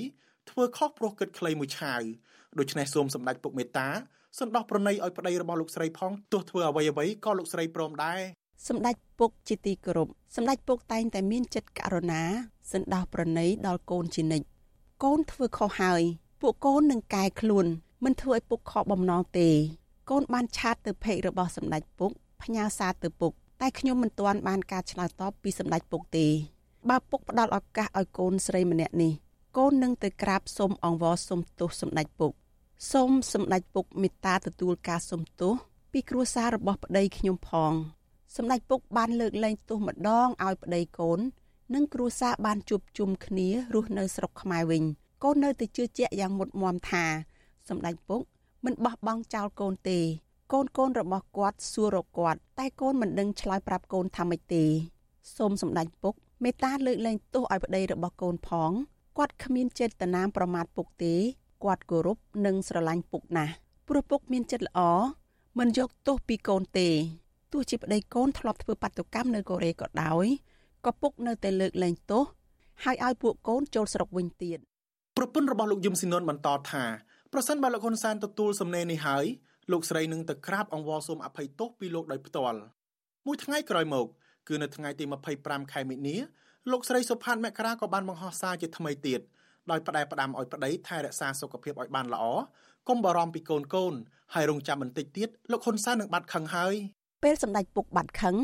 [0.50, 2.02] ធ្វើខុសព្រោះគិតខ្លីមួយឆាវ
[2.58, 3.88] ដូច្នេះសូមសម្ដេចពុកមេត្តា
[4.38, 8.20] សន្តោសប្រណីឲ្យប្តីរបស់លោកស្រីផងទោះធ្វើអ្វីអ្វីក៏លោកស្រីព្រមដែរ
[8.68, 12.22] សម្ដេចពុកជាទីគោរពសម្ដេចពុកតែងតែមានចិត្តករុណា
[12.72, 14.46] សន្តោសប្រណីដល់កូនជានិច្ច
[15.04, 16.02] កូនធ្វើខុសហើយ
[16.40, 17.66] ពួកកូននឹងកែខ្លួន
[18.04, 19.48] មិនធ្វើឲ្យពុកខកបំណងទេ
[20.10, 22.10] កូនបានឆាតទៅភេករបស់សម្ដេចពុក
[22.42, 26.26] ផ្ញើសារទៅពុកតែខ្ញុំមិនទាន់បានការឆ្លើយតបពីសម្ដេចពុកទេ
[26.90, 29.12] បើពុកផ្ដល់ឱកាសឲ្យកូនស្រីម្នាក់នេះ
[29.58, 32.32] កូននឹងទៅក្រាបសូមអង្វរសុំទោសសម្ដេចពុក
[32.92, 35.54] សូមសម្ដេចពុកមេត្តាទទួលការសុំទោស
[35.92, 37.72] ពីគ្រួសាររបស់ប្តីខ្ញុំផង
[38.36, 41.20] សម្ដេចពុកបានលើកលែងទោសម្ដងឲ្យប្តីកូន
[41.74, 44.82] និងគ្រួសារបានជួបជុំគ្នារស់នៅស្រុកខ្មែរវិញ
[45.24, 47.04] កូននៅតែជឿជាក់យ៉ាងមុតមមថា
[47.68, 48.20] សម្ដេចពុក
[48.64, 49.98] មិនបោះបង់ចោលកូនទេ
[50.52, 54.64] កូនកូនរបស់គាត់សួររកគាត់ តែកូនមិនដឹងឆ្លើយប្រាប់កូនថាម៉េចទេ
[55.36, 58.70] សូមសម្ដេចពុកមេត្តាលើកលែងទោសឲ្យប្តីរបស់កូនផង
[59.18, 61.14] គាត់គ្មានចេតនាប្រមាថពុកទេ
[61.64, 63.52] គាត់គោរពនិងស្រឡាញ់ពុកណាស់
[63.88, 64.80] ព្រោះពុកមានចិត្តល្អ
[65.58, 66.88] មិនយកទោសពីកូនទេ
[67.52, 70.26] ទោះជាប្តីកូនធ្លាប់ធ្វើបាតុកម្មនៅកូរ៉េក៏ដោយ
[70.86, 72.24] ក៏ពុកនៅតែលើកលែងទោស
[72.84, 74.58] ហើយឲ្យពួកកូនចូលស្រុកវិញទៀត
[75.16, 76.84] ប្រពន្ធរបស់លោកយឹមស៊ីនុនបន្តថា
[77.32, 79.24] ប្រសិនបើលោកហ៊ុនសែនទទួលសំណេរនេះហើយ
[79.72, 82.58] លោកស្រីនឹងទៅក្រាបអង្វរសូមអភ័យទោសពីលោកដោយផ្ទាល់
[83.26, 84.06] មួយថ្ងៃក្រោយមក
[84.48, 85.04] គឺនៅថ្ងៃទី
[85.38, 86.16] 25ខែមិនិនា
[86.70, 89.20] លោកស្រីសុផាតមករាក៏បានបង្ហោះសារជាថ្មីទៀត
[89.70, 92.24] ដោយផ្ដែផ្ដាំឲ្យប្តីថែរក្សាសុខភាពឲ្យបានល្អ
[92.88, 93.94] កុំបារម្ភពីកូនកូន
[94.34, 96.74] ហើយរងចាំបន្តិចទៀតលោកហ៊ុនសែននឹងបាត់ខឹងហើយ
[97.22, 98.36] ពេលសម្ដេចពុកបាត់ខឹង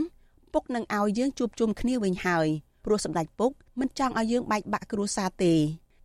[0.52, 2.47] ពុកនឹងឲ្យយើងជួបជុំគ្នាវិញហើយ
[2.85, 5.52] ព្រោះសម្ដេចពុកមិនចង់ឲ្យយើងបែកបាក់គ្រួសារទេ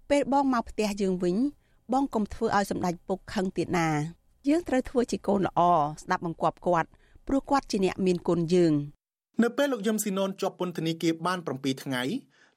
[0.09, 1.35] ពេលបងមកផ្ទះយើងវិញ
[1.93, 3.89] បងកុំធ្វើឲ្យសម្ដេចពុកខឹងទៀតណា
[4.49, 5.61] យើងត្រូវធ្វើជាកូនល្អ
[6.01, 6.89] ស្ដាប់បង្គាប់គាត់
[7.27, 8.73] ព្រោះគាត់ជាអ្នកមានគុណយើង
[9.43, 12.03] នៅពេលលោកយឹមស៊ីណូនជាប់ពន្ធនាគារបាន7ថ្ងៃ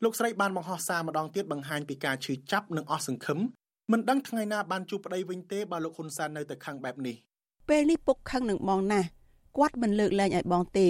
[0.02, 3.38] លោកស្រីបានបង្ហោះសារម្ដងទៀតបង្ហាញពីការឈឺចាប់និងអស់សង្ឃឹម
[3.92, 7.16] មិនដឹងថ្ងៃណាបានជួបប្តីវិញទេបើលោកហ៊ុនសែននៅតែខឹងបែបនេះ
[7.68, 9.08] ពេលនេះពុកខឹងនឹងបងណាស់
[9.56, 10.88] គាត់មិនលើកលែងឲ្យបងទេ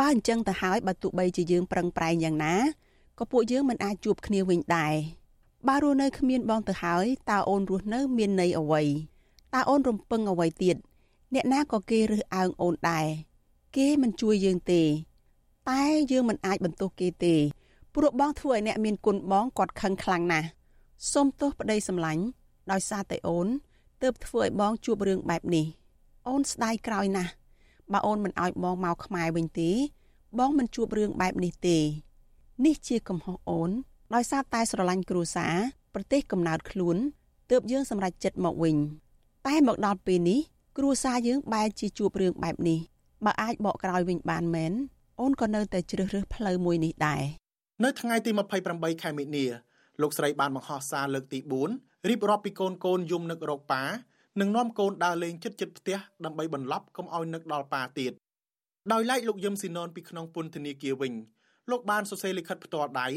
[0.00, 2.54] បើអញ្ចឹងទៅហើយបើទោះបីជាយើងប្រឹងប្រែងយ៉ាងណា
[3.18, 4.94] ក៏ពួកយើងមិនអាចជួបគ្នាវិញដែរ
[5.68, 8.82] បើរស់នៅគ្មានបងទៅហើយតើអូនរស់នៅមានន័យអ្វី
[9.54, 10.76] តើអូនរំពឹងអ្វីទៀត
[11.34, 13.06] អ្នកណាក៏គេរើសអើងអូនដែរ
[13.76, 14.82] គេមិនជួយយើងទេ
[15.70, 17.34] តែយើងមិនអាចបន្ទោសគេទេ
[17.94, 20.48] ព្រោះបងធ្វើឲ្យអ្នកមានគុណបងគាត់ខឹងខ្លាំងណាស់
[21.12, 22.22] សូមទោសប្តីសម្លាញ់
[22.70, 23.46] ដោយសារតែអូន
[24.02, 25.66] ទើបធ្វើឲ្យបងជួបរឿងបែបនេះ
[26.28, 27.32] អូនស្ដាយក្រោយណាស់
[27.92, 29.70] បើអូនមិនឲ្យបងមកខ្មែរវិញទេ
[30.38, 31.78] បងមិនជួបរឿងបែបនេះទេ
[32.64, 33.70] នេះជាកំហុសអូន
[34.14, 35.54] ដោយសារតែស្រឡាញ់គ្រួសារ
[35.94, 36.96] ប្រទេសកំណើតខ្លួន
[37.50, 38.76] ទើបយើងសម្រេចចិត្តមកវិញ
[39.46, 40.40] តែមកដល់ពេលនេះ
[40.78, 42.80] គ្រួសារយើងបែរជាជួបរឿងបែបនេះ
[43.24, 44.72] បើអាចបកក្រោយវិញបានមែន
[45.20, 47.22] អូនក៏នៅតែជ្រើសរើសផ្លូវមួយនេះដែរ
[47.84, 48.30] នៅថ្ងៃទី
[48.66, 49.44] 28ខែមិនិនា
[50.02, 51.38] លោកស្រីបានបង្ហោះសារលើកទី
[51.74, 53.82] 4រៀបរាប់ពីកូនកូនយំនឹករកប៉ា
[54.40, 58.12] និងនាំកូនដើរលេងជិតជិតផ្ទះដើម្បីបន្លប់កុំឲ្យនឹកដល់ប៉ាទៀត
[58.92, 61.12] ដោយឡែកលោកយឹមស៊ីណនពីក្នុងពន្ធនាគារវិញ
[61.70, 63.08] លោកបានសរសេរលិខិតផ្ទាល់ដៃ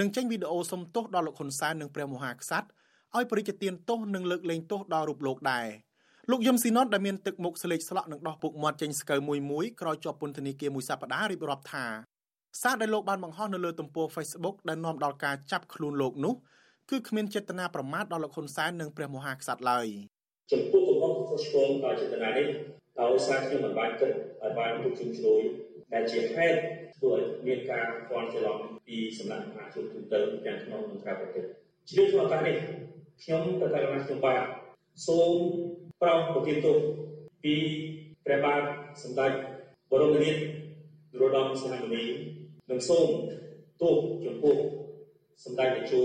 [0.00, 2.68] និងចេញវីដេអូសុំទោសដល់លោកហ៊ុនសែននិងព្រះមហាក្សត្រ
[3.16, 5.66] ឲ្យបរិយាទានទោសនិងលើកលែងទោសដល់រូបលោកដែរ
[6.30, 11.86] លោកយឹមស៊ីណុតដែលមានទឹកមុខស្លេកស្លក់និងដោះពុកមាត់ចេញស្កើមួយមួយក្រោយជាប់ពន្ធនាគារមួយសប្តាហ៍រៀបរាប់ថា
[12.62, 16.34] សារដែលលោកបានបង្ហោះនៅលើទំព័រ Facebook ដែលនាំដល់ការចាប់ខ្លួនលោកនោះ
[16.90, 19.88] គឺគ្មានចេតនាប្រមាថដល់លោកហ៊ុនសែននិងព្រះមហាក្សត្រឡើយ
[20.50, 22.46] ចំពោះកំហុសខុសឆ្គងដោយចេតនានេះ
[23.00, 24.10] ដោយសារខ្ញុំមិនបានគិត
[24.42, 25.42] ឲ្យបានទុកជំជ្រួយ
[25.92, 26.56] ដែលជាហេតុ
[26.96, 31.44] ធ្វើឲ្យមានការផ្ន់ច្រឡំពីសំណាក់មហាជនទូទៅទាំងក្នុងនិងក្រៅប្រទេស
[31.88, 32.56] ជ្រាបក្នុងឱកាសនេះ
[33.22, 34.42] ខ្ញុំទៅករណីខ្ញុំបាទ
[35.06, 35.32] សូម
[36.00, 36.78] ប្រោសប្រទានទោស
[37.42, 37.54] ពី
[38.24, 38.62] ព្រះបាទ
[39.02, 39.32] សម្ដេច
[39.90, 40.36] បរមនាថន
[41.20, 42.04] រោត្តមសីហមុនី
[42.70, 43.08] និងសូម
[43.82, 44.56] ទោសចំពោះ
[45.44, 46.02] សម្ដេចតេជោ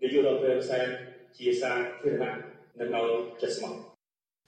[0.00, 0.86] នាយករដ្ឋមន្ត្រីសែន
[1.36, 3.08] ជាសាធារណៈ និងឲ្យ
[3.42, 3.74] ចិត្តស្មោះ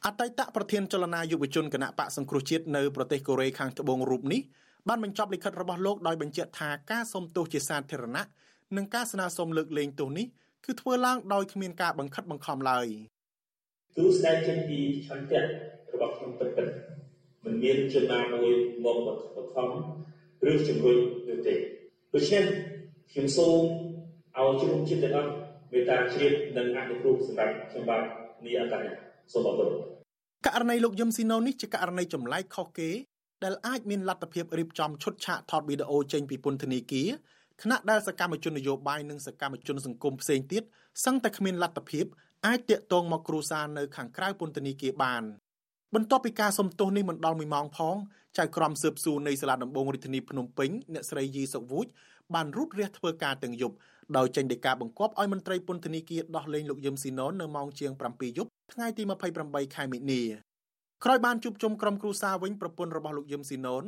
[0.07, 4.41] អតីតប្រធានចលនាយុវជនគណៈបកសង្គ្រោះជាតិនៅប្រទេសកូរ៉េខាងត្បូងរូបនេះ
[4.89, 8.25] បានបញ្ចប់លិខិតរបស់លោកដោយបញ្ជាក់ថាការសុំទោសជាសាធារណៈ
[8.77, 10.27] និងការស្នើសុំលើកលែងទោសនេះ
[10.65, 12.87] គឺធ្វើឡើងដោយគ្មានការបង្ខិតបង្ខំឡើយ
[13.97, 15.41] គឺស្ដែងចេញពីឆន្ទៈ
[15.93, 16.69] របស់ខ្ញុំពិតពិត
[17.45, 19.09] មិនមានជនណាមួយមកប
[19.45, 19.69] ង្ខំ
[20.51, 21.55] ឬជំរុញនោះទេ
[22.15, 22.45] ដូច្នេះ
[23.11, 23.61] ខ្ញុំសូម
[24.37, 25.33] ឲ្យជំនុំចិត្តទាំងអស់
[25.73, 28.03] មេត្តាជ្រាបនិងអនុគ្រោះសម្រាប់ខ្ញុំបាទ
[28.45, 28.85] នេះអន្តរ
[29.33, 29.71] សូមអរគុណ
[30.47, 32.91] ករណីលោកយឹមស៊ីណូនេះជាករណីចម្លែកខុសគេ
[33.45, 37.09] ដែលអាចមានលទ្ធភាពរៀបចំឈុតឆាកថតវីដេអូចេញពីពន្ធនាគារ
[37.63, 40.63] ខណៈដែលសកម្មជននយោបាយនិងសកម្មជនសង្គមផ្សេងទៀត
[41.05, 42.05] សឹងតែគ្មានលទ្ធភាព
[42.47, 45.23] អាចតាក់ទងមកគ្រួសារនៅខាងក្រៅពន្ធនាគារបាន
[45.95, 47.97] បន្ទាប់ពីការសំទោសនេះមិនដល់1ម៉ោងផង
[48.39, 51.87] ចៅក្រមស៊ើបសួរនៃសាលាដំបងរាជធានីភ្នំពេញអ្នកស្រីយីសុកវូច
[52.35, 53.75] បានរូតរះធ្វើការទាំងយប់
[54.17, 59.03] ដោយចេញដីកាបង្គាប់ឲ្យមន្ត្រីពន្ធនាគារដោះលែងលោកយឹមស៊ីណុននៅម៉ោងជាង7យប់ថ្ងៃទី
[59.39, 60.23] 28ខែមិនិនា
[61.05, 63.85] ក្រោយបានជួបជុំក្រុមគ្រួសារវិញប្រពន្ធរបស់លោកយឹមស៊ីណុន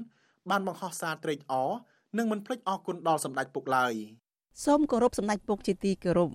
[0.50, 1.70] បានបង្ហោះសារត្រេកអរ
[2.18, 3.94] និងមិនភ្លេចអរគុណដល់សម្ដេចពុកឡើយ
[4.64, 6.30] សូមគោរពសម្ដេចពុកជាទីគោរព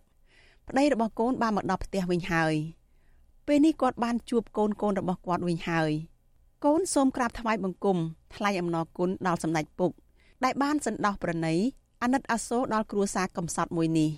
[0.69, 2.53] ប្តីរបស់កូនបានមកដល់ផ្ទះវិញហើយ
[3.47, 5.91] ពេលនេះគាត់បានជួបកូនកូនរបស់គាត់វិញហើយ
[6.65, 7.97] កូនសូមក្រាបថ្វាយបង្គំ
[8.35, 9.91] ថ្លែងអំណរគុណដល់សម្ដេចពុក
[10.43, 11.55] ដែលបានសន្តោសប្រណី
[12.03, 14.09] អាណិតអាសូរដល់គ្រួសារកំសត់មួយនេះ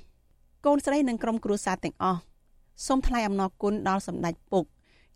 [0.66, 2.22] កូនស្រីនិងក្រុមគ្រួសារទាំងអស់
[2.88, 4.66] សូមថ្លែងអំណរគុណដល់សម្ដេចពុក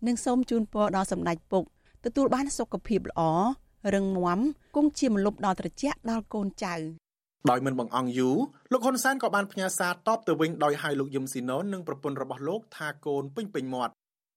[0.06, 1.64] និងសូមជូនពរដល់សម្ដេចពុក
[2.04, 3.22] ទទួលបានសុខភាពល្អ
[3.94, 4.40] រឹងមាំ
[4.76, 6.74] គង់ជាម្លប់ដល់ត្រជាក់ដល់កូនចៅ
[7.50, 8.36] ដោយមិនបង្អង់យូរ
[8.72, 13.92] លោកហ៊ុនសែនក៏បានផ្ញើសារតបទៅវិញដោយហៅលោកយឹមស៊ីណុននិងប្រពន្ធរបស់លោកថាកូនពេញពេញមាត់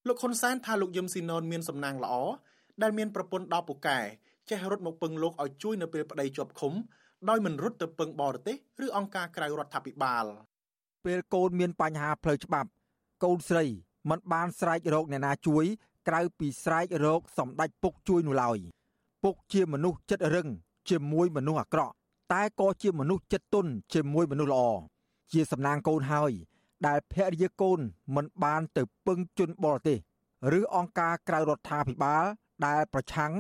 [0.07, 2.13] លោកហ៊ុនសែនថាលោកយឹមស៊ីណុនមានសំណាងល្អ
[2.81, 3.99] ដែលមានប្រពន្ធដល់ពូកែ
[4.49, 6.73] ចេះរត់មកពឹងលោកឲ្យជួយនៅពេលប្តីជាប់ឃុំ
[7.29, 8.55] ដោយមិនរត់ទៅពឹងបរទេស
[8.85, 10.25] ឬអង្គការក្រៅរដ្ឋាភិបាល
[11.05, 12.69] ពេលកូនមានបញ្ហាផ្លូវច្បាប់
[13.23, 13.65] កូនស្រី
[14.09, 15.65] មិនបានស្រែករកអ្នកណាជួយ
[16.07, 18.57] ក្រៅពីស្រែករកសម្ដេចពុកជួយនោះឡើយ
[19.23, 20.47] ពុកជាមនុស្សចិត្តរឹង
[20.89, 21.93] ជាមួយមនុស្សអាក្រក់
[22.33, 24.65] តែក៏ជាមនុស្សចិត្តទន់ជាមួយមនុស្សល្អ
[25.31, 26.31] ជាសំណាងកូនហើយ
[26.87, 27.79] ដែលភរិយាកូន
[28.15, 29.97] មិនបានទៅពឹងជនបរទេស
[30.59, 32.23] ឬអង្គការក្រៅរដ្ឋាភិបាល
[32.65, 33.33] ដែលប្រឆាំង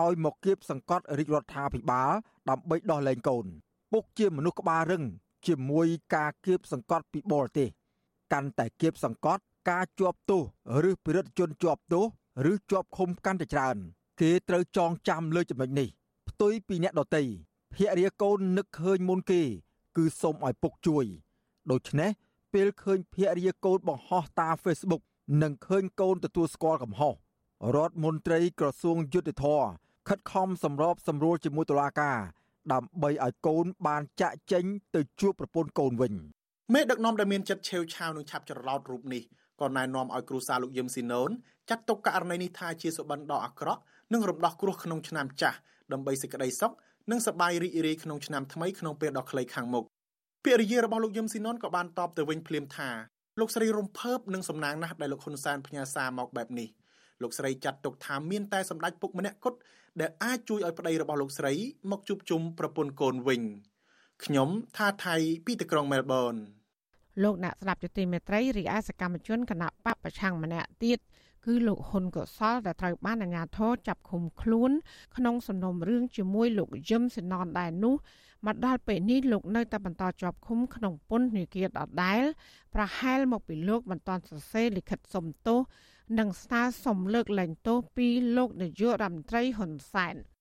[0.00, 2.10] ឲ្យមកគៀបសង្កត់រាជរដ្ឋាភិបាល
[2.48, 3.46] ដើម្បីដោះលែងកូន
[3.92, 5.04] ពុកជាមនុស្សក្បាលរឹង
[5.46, 7.68] ជាមួយការគៀបសង្កត់ពីបរទេស
[8.32, 10.42] កាន់តែគៀបសង្កត់ការជាប់ទោស
[10.88, 12.04] ឬពិរិទ្ធជនជាប់ទោស
[12.50, 13.76] ឬជាប់ឃុំកាន់តែច្រើន
[14.20, 15.88] គេត្រូវចងចាំលើចំណុចនេះ
[16.28, 17.24] ផ្ទុយពីអ្នកដតី
[17.74, 19.42] ភរិយាកូននឹកឃើញមុនគេ
[19.96, 21.04] គឺសូមឲ្យពុកជួយ
[21.70, 22.10] ដូច្នេះ
[22.52, 25.02] ពេលឃើញភរិយាកូនបង្ហោះតាម Facebook
[25.42, 27.14] និងឃើញកូនទទួលស្គាល់កំហុស
[27.76, 29.62] រដ្ឋមន្ត្រីក្រសួងយុទ្ធភ័ព
[30.08, 32.18] ខិតខំសម្របសម្រួលជាមួយតុលាការ
[32.72, 36.12] ដើម្បីឲ្យកូនបានចាក់ចេញទៅជួបប្រពន្ធកូនវិញ
[36.74, 39.22] មេដឹកនាំដែលមានចិត្តឆេវឆាវនឹងឆាប់ច្រឡោតរូបនេះ
[39.60, 41.30] ក៏ណែនាំឲ្យគ្រូសាលោកយឹមស៊ីណូន
[41.70, 43.80] ចាត់ទុកករណីនេះថាជាសុបិនដ៏អាក្រក់
[44.12, 45.58] និងរំដោះគ្រោះក្នុងឆ្នាំចាស់
[45.92, 46.72] ដើម្បីសេចក្តីសុខ
[47.10, 49.84] និងសប្បាយរីករាយក្នុងឆ្នាំថ្មីក្នុងពេលដ៏ខ្លីខាងមុខ
[50.44, 52.90] ភរិយារបស់លោកយឹមស៊ីណុនក៏បានតបទៅវិញភ្លាមថា
[53.40, 56.68] លោកស្រីរំភើបនិងសំណាងណាស់ដែលលោកហ៊ុនសែនផ្ញើសារមកបែបនេះ
[57.22, 59.58] លោកស្រីចាត់ទុកថាមានតែសម្ដេចពុកម្នាក់គត់
[60.00, 61.52] ដែលអាចជួយឲ្យប្តីរបស់លោកស្រី
[61.90, 63.42] មកជួបជុំប្រពន្ធកូនវិញ
[64.24, 66.34] ខ្ញុំថាថៃពីទីក្រុងមែលប៊ន
[67.22, 70.98] លោកអ្នកស្ដាប់ជាទីមេត្រីរីឯសកម្មជនគណៈបពប្រឆាំងម្នាក់ទៀត
[71.46, 74.70] គឺលោកហ៊ុនកុសលដែលត្រូវបានអាជ្ញាធរចាប់ឃុំខ្លួន
[75.16, 77.94] ក្នុងសំណុំរឿងជាមួយលោកយឹមសេណនដែរនោះ
[78.46, 82.22] មកដល់ពេលនេះលោកនៅតែបន្តជាប់ឃុំក្នុងពន្ធនាគារដដែល
[82.74, 85.60] ប្រហែលមកពីលោកមិនទាន់សរសេរលិខិតសុំទោស
[86.18, 90.16] និងស្នើសុំលើកលែងទោសពីលោកនាយករដ្ឋមន្ត្រីហ៊ុនសែន។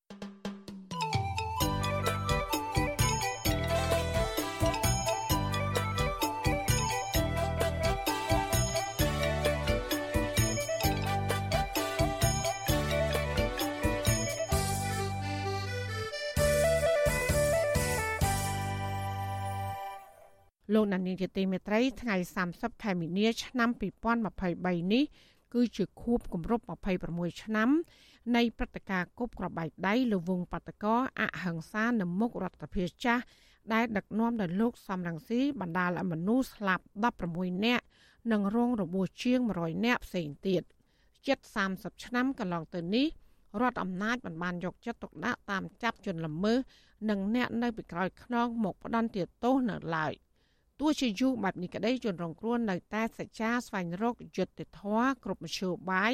[20.73, 22.15] លោកណានីជាទីមេត្រីថ្ងៃ
[22.49, 23.69] 30ខែមីនាឆ្នាំ
[24.31, 25.03] 2023នេះ
[25.53, 26.63] គឺជាខួបគម្រប់
[27.03, 27.69] 26ឆ្នាំ
[28.35, 33.23] នៃព្រឹត្តិការណ៍គប់ក្របបែកដៃលើវងបាតកោអហិង្សានៅមុខរដ្ឋាភិបាលចាស់
[33.73, 36.83] ដែលដឹកនាំដោយលោកសំរងស៊ីបណ្ដាលឲ្យមនុស្សស្លាប់
[37.23, 37.83] 16នាក់
[38.31, 40.63] និងរងរបួសជាង100នាក់ផ្សេងទៀត
[41.27, 41.39] ជិត
[41.71, 43.07] 30ឆ្នាំកន្លងទៅនេះ
[43.61, 46.57] រដ្ឋអំណាចមិនបានយកចិត្តទុកដាក់តាមចាប់ជនល្មើស
[47.09, 49.09] និងអ្នកនៅពីក្រោយខ្នងមកផ្ដន់
[49.43, 50.13] ទោសនៅឡើយ។
[50.83, 56.13] ទោះជាយូរបែបនេះក្តីជនរងគ្រោះនៅតែសច្ចាស្វែងរកយុត្តិធម៌គ្រប់មធ្យោបាយ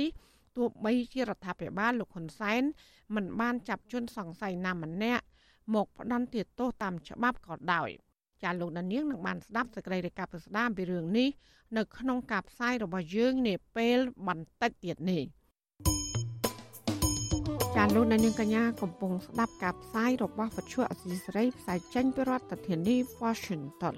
[0.55, 2.61] ទោះបីជារដ្ឋាភិបាលលោកហ៊ុនសែន
[3.15, 5.23] មិនបានចាប់ជនសង្ស័យណាម្នាក់
[5.73, 7.89] មកផ្ដន្ទាទោសតាមច្បាប់ក៏ដោយ
[8.43, 11.29] ចាលោកដានៀងនឹងបានស្ដាប់សេចក្តីរាយការណ៍ពិស្ដារពីរឿងនេះ
[11.77, 15.23] នៅក្នុងការផ្សាយរបស់យើងនាពេលបន្តិចទៀតនេះ
[17.75, 23.97] ចាលោកដានៀងកញ្ញាកំពុងស្ដាប់ការផ្សាយរបស់វិទ្យុអសីសេរីផ្សាយចេញពីរដ្ឋធានី Washington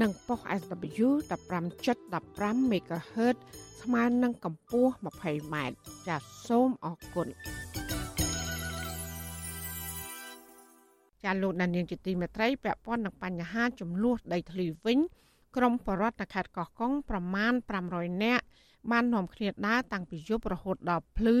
[0.00, 1.08] និងប៉ុស SW
[1.80, 3.36] 15.15 MHz
[3.80, 5.56] ស្មើនឹងកម្ពស់ 20m
[6.08, 7.28] ចាសសូមអរគុណ
[11.24, 14.98] ចាលោកដានៀងជាទីមេត្រីពាក់ព័ន្ធនឹងបញ្ហាចំនួនដីធ្លីវិញ
[15.56, 17.52] ក្រមបរដ្ឋខេត្តកោះកុងប្រមាណ
[17.88, 18.44] 500នាក់
[18.90, 21.38] បាននាំគ្នាដើរតាំងពីយប់រហូតដល់ភ្លឺ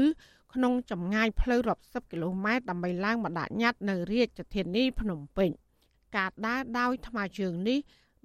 [0.54, 5.50] ក្នុងចម្ងាយផ្លូវរាប់សិបគីឡូម៉ែត្រដើម្បីឡើងមកដាក់ញត្តិនៅរាជធានីភ្នំពេញ
[6.16, 7.78] ការដើរដោយថ្មើរជើងនេះ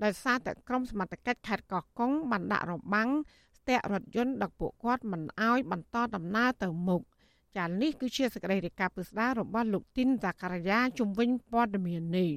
[0.04, 3.10] ដោយសារតែក្រុមសមត្ថកិច្ចខេត្តកោះកុងបានដាក់របាំង
[3.58, 7.02] ស្ទាក់រថយន្តដឹកពួកគាត់មិនអោយបន្តដំណើរទៅមុខ
[7.58, 12.30] ចាលនេះគឺជាសកម្មភាពពិស្ដាររបស់លោកទីនសាការីយ៉ាជំវិញព័ត៌មាននេះ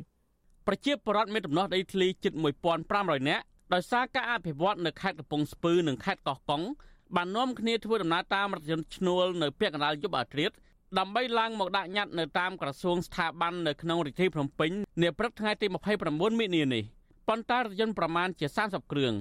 [0.67, 2.33] ប្រជាពលរដ្ឋមានដំណោះដីធ្លីជិត
[2.81, 6.63] 1500នាក់ដោយសារការអភិវឌ្ឍនៅខេត្តកំពង់ស្ពឺនិងខេត្តកោះកុង
[7.17, 10.57] បាននាំគ្នាធ្វើដំណើរតាមរថយន្តឈ្នួលនៅពាក់កណ្ដាលយប់អាធ្រាត្រ
[10.99, 14.71] ដើម្បីឡើងមកដាក់ញត្តិនៅតាមក្រសួងស្ថាប័ននៅក្នុងរាជធានីភ្នំពេញ
[15.03, 15.67] នាព្រឹកថ្ងៃទី
[16.03, 16.85] 29មិនិនានេះ
[17.29, 19.15] ប៉ុន្តែរថយន្តប្រមាណជា30គ្រឿង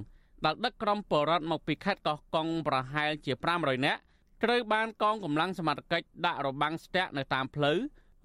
[0.45, 3.99] ដែលដឹកក្រុមបរតមកពីខេត្តកោះកុងប្រហែលជា500នាក់
[4.43, 7.77] ត្រូវបានកងកម្លាំងសមត្ថកិច្ចដាក់របាំងស្ទាក់នៅតាមផ្លូវ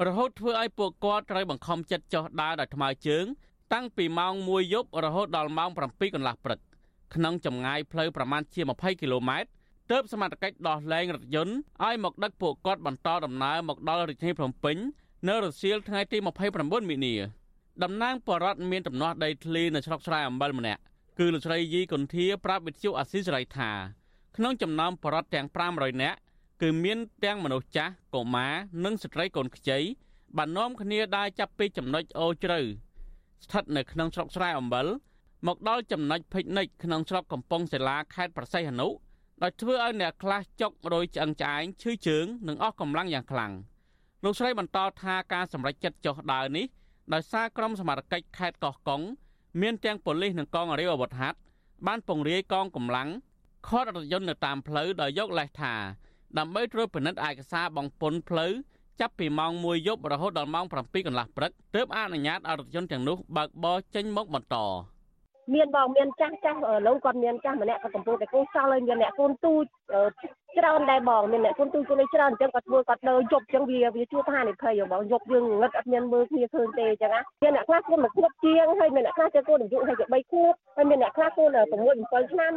[0.06, 3.24] រហូតធ្វើឲ្យពួកគាត់ត្រូវបង្ខំចិត្តចុះដើរដោយថ្មើរជើង
[3.72, 6.60] តាំងពីម៉ោង1យប់រហូតដល់ម៉ោង7កន្លះព្រឹក
[7.14, 9.48] ក្នុងចម្ងាយផ្លូវប្រមាណជា20គីឡូម៉ែត្រ
[9.90, 14.76] ទើបសមត្ថកិច្ចដោះលែងរថយន្តឲ្យមកដឹកពួកគាត់បន្តដំណើរមកដល់រាជធានីភ្នំពេញ
[15.28, 16.18] នៅរសៀលថ្ងៃទី
[16.54, 17.14] 29មីនា
[17.82, 20.80] តំណាងបរដ្ឋមានដំណោះដីធ្លីនៅស្រុកស្រែអំបិលម្នាក់
[21.18, 23.70] គឺលោកស្រីយីកុនធាប្រាប់វិទ្យុអាស៊ីសេរីថា
[24.36, 26.18] ក្នុងចំណោមបរដ្ឋទាំង500នាក់
[26.62, 29.78] គឺមានទាំងមនុស្សចាស់កុមារនិងស្ត្រីកូនខ្ចី
[30.36, 32.58] បាននាំគ្នាដើរចាប់ពីចំណុចអូជ្រៅ
[33.44, 34.86] ស្ថិតនៅក្នុងស្រុកស្រែអំបិល
[35.46, 38.88] មកដល់ចំណុចភិចនិចក្នុងស្រុកកំពង់សិលាខេត្តប្រស័យហនុ
[39.42, 43.52] ដោយធ្វើឲ្យអ្នកខ្លះចុករយឆ្អឹងឆ្អែងឈឺជើងនិងអស់កម្លាំងយ៉ាងខ្លាំង
[44.24, 46.66] លោកស្រីបន្តថាការសម្រេចចិត្តចុះដើរនេះ
[47.14, 49.00] ដោយសារក្រុមសមត្ថកិច្ចខេត្តកោះកុង
[49.60, 51.38] មានទាំងប៉ូលីសនិងកងរាវអាវុធហត្ថ
[51.86, 53.08] បានពង្រាយកងកម្លាំង
[53.68, 55.74] ខតរថយន្តនៅតាមផ្លូវដោយយកលេសថា
[56.38, 58.52] ដើម្បីត្រួតពិនិត្យឯកសារបង្ពន្ធផ្លូវ
[59.00, 64.56] ចាប់ពីម៉ោង1យប់រហូតដល់ម៉ោង7កន្លះព្រឹកទើបអនុញ្ញាតឲ្យរថយន្តទាំងនោះបើកបរចេញមកបន្ត
[65.54, 69.64] មានបងមានចាស់ចាស់ឥឡូវគាត់មានចាស់ម្នាក់គាត់កំពុងតែគូសល់ឲ្យមានអ្នកកូនទូច
[70.58, 81.58] ច្រើនដែរបងមានអ្នកកូនទូចគេច្រើនអញ្ចឹងគាត់ធ្វើគាត់ដើរយប់អញ្ចឹងវាវាជួបហានិភ័យបងយប់យើងងឹតអត់មានមើលគ្នាឃើញទេអញ្ចឹងណាមានអ្នកខ្លះគាត់មកគ្រប់ជាងហើយមានអ្នកខ្លះចេះកូនអាយុហើយជា3ខួបហើយមានអ្នកខ្លះកូន6
[82.10, 82.52] 7ឆ្នាំ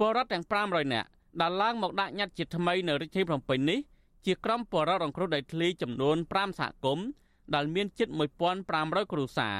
[0.00, 1.08] បរដ្ឋទាំង500នាក់
[1.40, 3.78] ដែលឡើងមកដាក់ញត្តិជាថ្មីនៅរាជធានីភ្នំពេញនេះ
[4.26, 7.06] ជាក្រុមបរិវត្តរងគ្រោះដីធ្លីចំនួន5សហគមន៍
[7.54, 8.08] ដែលមានជិត
[8.60, 9.58] 1500គ្រួសារ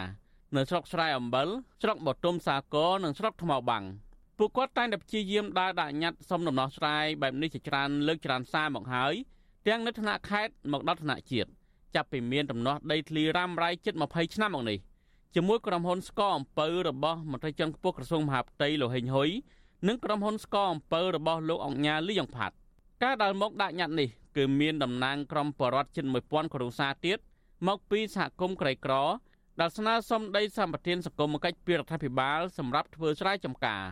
[0.56, 1.48] នៅស្រុកស្រែអំបិល
[1.82, 3.84] ស្រុកបទុមសាគរនិងស្រុកថ្មបាំង
[4.38, 9.14] ពួកគាត់តែងតែព្យាយាមដើរដាក់ញត្តិសុំដំណោះស្រាយបែបនេះជាច្រើនលើកច្រើនសារមកហើយ
[9.66, 11.48] ទាំងនៅថ្នាក់ខេត្តមកដល់ថ្នាក់ជាតិ
[11.94, 14.78] ចាប់ពីមានដំណោះដីធ្លីរ៉ាំរ៉ៃជិត20ឆ្នាំមកនេះ
[15.34, 19.30] ជាមួយក្រុមហ៊ុនស្កអំពៅរបស់មន្ត្រីជាន់ខ្ពស់ក្រសួងមហាផ្ទៃលោកហេងហ៊ុយ
[19.88, 22.54] និងក្រុមហ៊ុនស្កអំពៅរបស់លោកអង្គញាលីយ៉ុងផាត់
[23.02, 27.18] ការដែលមកដាក់ញត្តិនេះគឺមានតំណាងក្រុមបរដ្ឋជិត1000គ្រួសារទៀត
[27.68, 28.94] មកពីសហគមន៍ក្រីក្រ
[29.60, 33.82] ដែលស្នើសុំដីសម្បត្តិសង្គមកិច្ចពីរដ្ឋាភិបាលសម្រាប់ធ្វើស្រែចម្ការ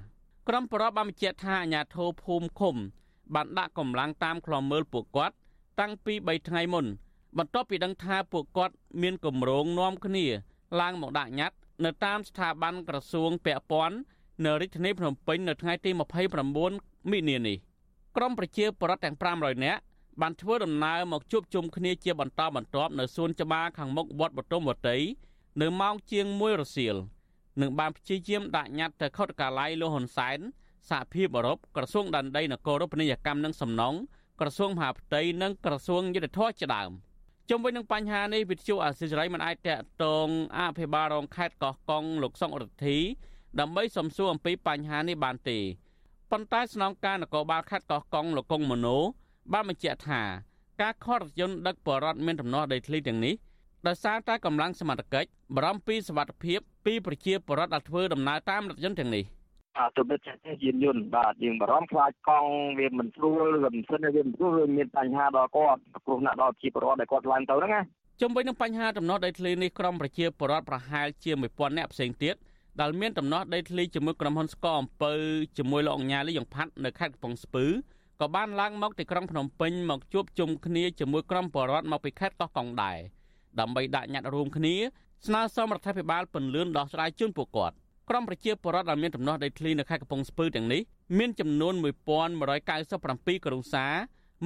[0.48, 2.76] ក្រុមបរដ្ឋបានបញ្ជាក់ថាអាជ្ញាធរភូមិឃុំ
[3.34, 5.34] បានដាក់កម្លាំងតាមខ្លំមើលពួកគាត់
[5.80, 6.86] តាំងពី3ថ្ងៃមុន
[7.38, 10.26] បន្ទាប់ពីដឹងថាពួកគាត់មានគម្រោងនាំគ្នា
[10.80, 13.96] ឡើងមកដាក់ញត្តិនៅតាមស្ថាប័នក្រសួងពាក់ព័ន្ធ
[14.44, 15.90] នៅរាជធានីភ្នំពេញនៅថ្ងៃទី
[16.50, 17.56] 29មិនិនានេះ
[18.16, 19.80] ក្រុមប្រជាពលរដ្ឋទាំង500នាក់
[20.20, 24.98] បានធ្វើដំណើរមកជួបជុំគ្នាជាបន្តបន្ទាប់នៅសួនច្បារខាងមុខវត្តបទុមវតី
[25.60, 26.96] នៅម៉ោងជាង1រសៀល
[27.60, 30.38] និងបានព្យាយាមដាក់ញត្តិទៅខុទ្ទកាល័យលោកហ៊ុនសែន
[30.90, 33.98] សហភាពអឺរ៉ុបក្រសួងដែនដីនគររូបនីយកម្មនិងសំណង់
[34.40, 36.90] ក្រសួងមហាផ្ទៃនិងក្រសួងយុទ្ធភ័ពជាដើម
[37.50, 42.98] ជុំវិញនឹងបញ្ហានេះវិទ្យុអាស៊ីសេរីមិនអាចតាក់ទងអភិបាលរងខេត្តកោះកុងលោកសុករិទ្ធី
[43.60, 45.58] ដើម្បីសំសួរអំពីបញ្ហានេះបានទេ
[46.30, 48.96] ប៉ុន្តែស្នងការនគរបាលខេត្តកោះកុងលោកកុងមនោ
[49.52, 50.22] បានបញ្ជាក់ថា
[50.82, 53.34] ការខរថយន្តដឹកបរតមានដំណោះដីធ្លីទាំងនេះ
[53.86, 59.24] ដោយសារតែកម្លាំងសមត្ថកិច្ចបារម្ភពីសុវត្ថិភាព ពីប្រជាពលរដ្ឋដែលធ្វើដំណើរតាមរថយន្តទាំងនេះ
[59.78, 67.82] អត់ទៅបិទចាស់យានយន្តបាទយើងបារម្ភខ្លាចកង់វាមិនស្រួលឬមិនសិនវាមិនស្រួលវាមានបញ្ហាដល់គាត់គ្រោះថ្នាក់ដល់ប្រជាពលរដ្ឋដែលគាត់ឡើងទៅហ្នឹងណា
[68.20, 72.34] ជុំវិញនឹងបញ្ហាដំណោះដីធ្លីនេះក្រមប្រជាពលរដ្ឋប្រហែលជា1000នាក់ផ្សេងទៀត
[72.80, 75.14] ដែលមានដំណោះដីធ្លីជាមួយក្រុមហ៊ុនស្កអំពើ
[75.58, 77.66] ជាមួយលោកអញ្ញាលីយ៉ុងផាត់នៅខេត្តកំពង់ស្ពឺ
[78.20, 82.98] ក៏បានឡើងមកទីក្រុងភ្នំពេញមកជួបជុំគ្នាជាមួយក្រុមបរិវត្តមកពីខេត្តកោះកុងដែរ
[83.60, 84.74] ដើម្បីដាក់ញត្តិរួមគ្នា
[85.26, 87.76] ស្នើសុំរដ្ឋាភិបាលពន្លឿនដោះស្រាយជូនពួកគាត់
[88.08, 90.82] ក្រមប្រជាពលរដ្ឋដែលមានដំណោះដីធ្លីនៅខេត្តកំពង់ស្ពឺទាំងនេះ
[91.18, 91.74] មានចំនួន
[92.38, 93.92] 1197គ្រួសារ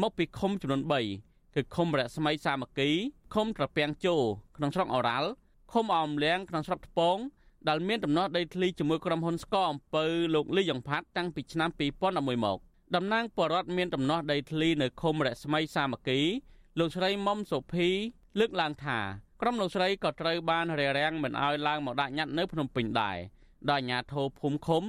[0.02, 0.82] មកពីឃុំចំនួន
[1.18, 2.90] 3គឺឃុំរស្មីសាមគ្គី
[3.34, 4.16] ឃុំត្រពាំងជោ
[4.56, 5.30] ក្នុងស្រុកអូរ៉ាល់
[5.72, 7.16] ឃុំអមលៀងក្នុងស្រុកថ្ពង
[7.68, 11.70] ដែលមានដំណោះដីធ្លីជាមួយក្រុមហ៊ុនស្កអំពៅលោកលីយ៉ុងផាត់តាំងពីឆ្នាំ
[12.06, 12.58] 2011មក
[12.94, 16.20] តំណាងបរដ្ឋមានដំណោះដីធ្លីនៅឃុំរស្មីសាមគ្គី
[16.78, 17.88] លោកស្រីមុំសុភី
[18.40, 18.98] លើកឡើងថា
[19.40, 23.18] ក្រុមលោកស្រីក៏ត្រូវបានរារាំងមិនឲ្យឡើងមកដាក់ញត្តិនៅភ្នំពេញដែរ
[23.70, 24.82] ដោយអាជ្ញាធរភូមិឃុំ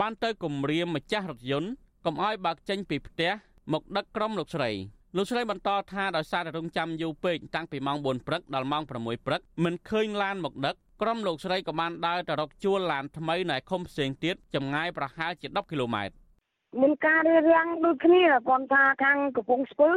[0.00, 1.70] បានទៅគម្រាមម្ចាស់រថយន្ត
[2.06, 3.32] កុំឲ្យបើកចេញពីផ្ទះ
[3.72, 4.70] មកដឹកក្រុមលោកស្រី
[5.16, 8.90] លោកស្រីបន្តថាដោយសារតែរងចាំយូរពេកតាំងពីម៉ោង4ព្រឹកដល់ម៉ោង6
[9.26, 16.14] ព្រឹកមិនឃើញឡានមកដឹកក្រុមលោកស្រីក៏បានដើរទៅរកជួលឡានថ្មីនៅឃុំផ្សេងទៀតចម្ងាយប្រហែលជា10គីឡូម៉ែត្រ
[16.80, 19.90] មានការរៀបរៀងដូចគ្នាប៉ុន្តែខាងកំពង់ស្ពឺ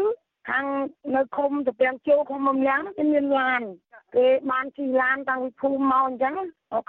[0.47, 0.65] ខាង
[1.15, 3.61] នៅឃុំទៅពាំងជោឃុំមំលាំងគេមានឡាន
[4.15, 6.35] គេបានជិះឡានតាំងពីភូមិមកអញ្ចឹង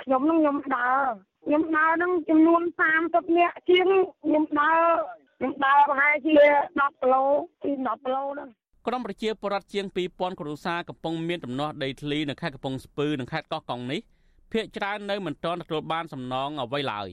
[0.03, 1.03] ខ្ញុំនឹងខ្ញុំដើរ
[1.45, 2.63] ខ្ញុំដើរនឹងចំនួន
[3.01, 3.87] 30នាក់ជាង
[4.25, 4.83] ខ្ញុំដើរ
[5.39, 6.35] ខ្ញុំដើរប្រហែលជា
[6.69, 7.25] 10គីឡូ
[7.63, 8.49] ពី10គីឡូហ្នឹង
[8.87, 14.01] ក្រមប្រជាពលរដ្ឋជាង2000គ្រួសារកំពុងមានដំណោះដីធ្លីនៅខេត្តកំពង់ស្ពឺនិងខេត្តកោះកុងនេះ
[14.53, 17.09] ភ្នាក់ច្រើននៅមិនទាន់ទទួលបានសំណងអ្វីឡើយ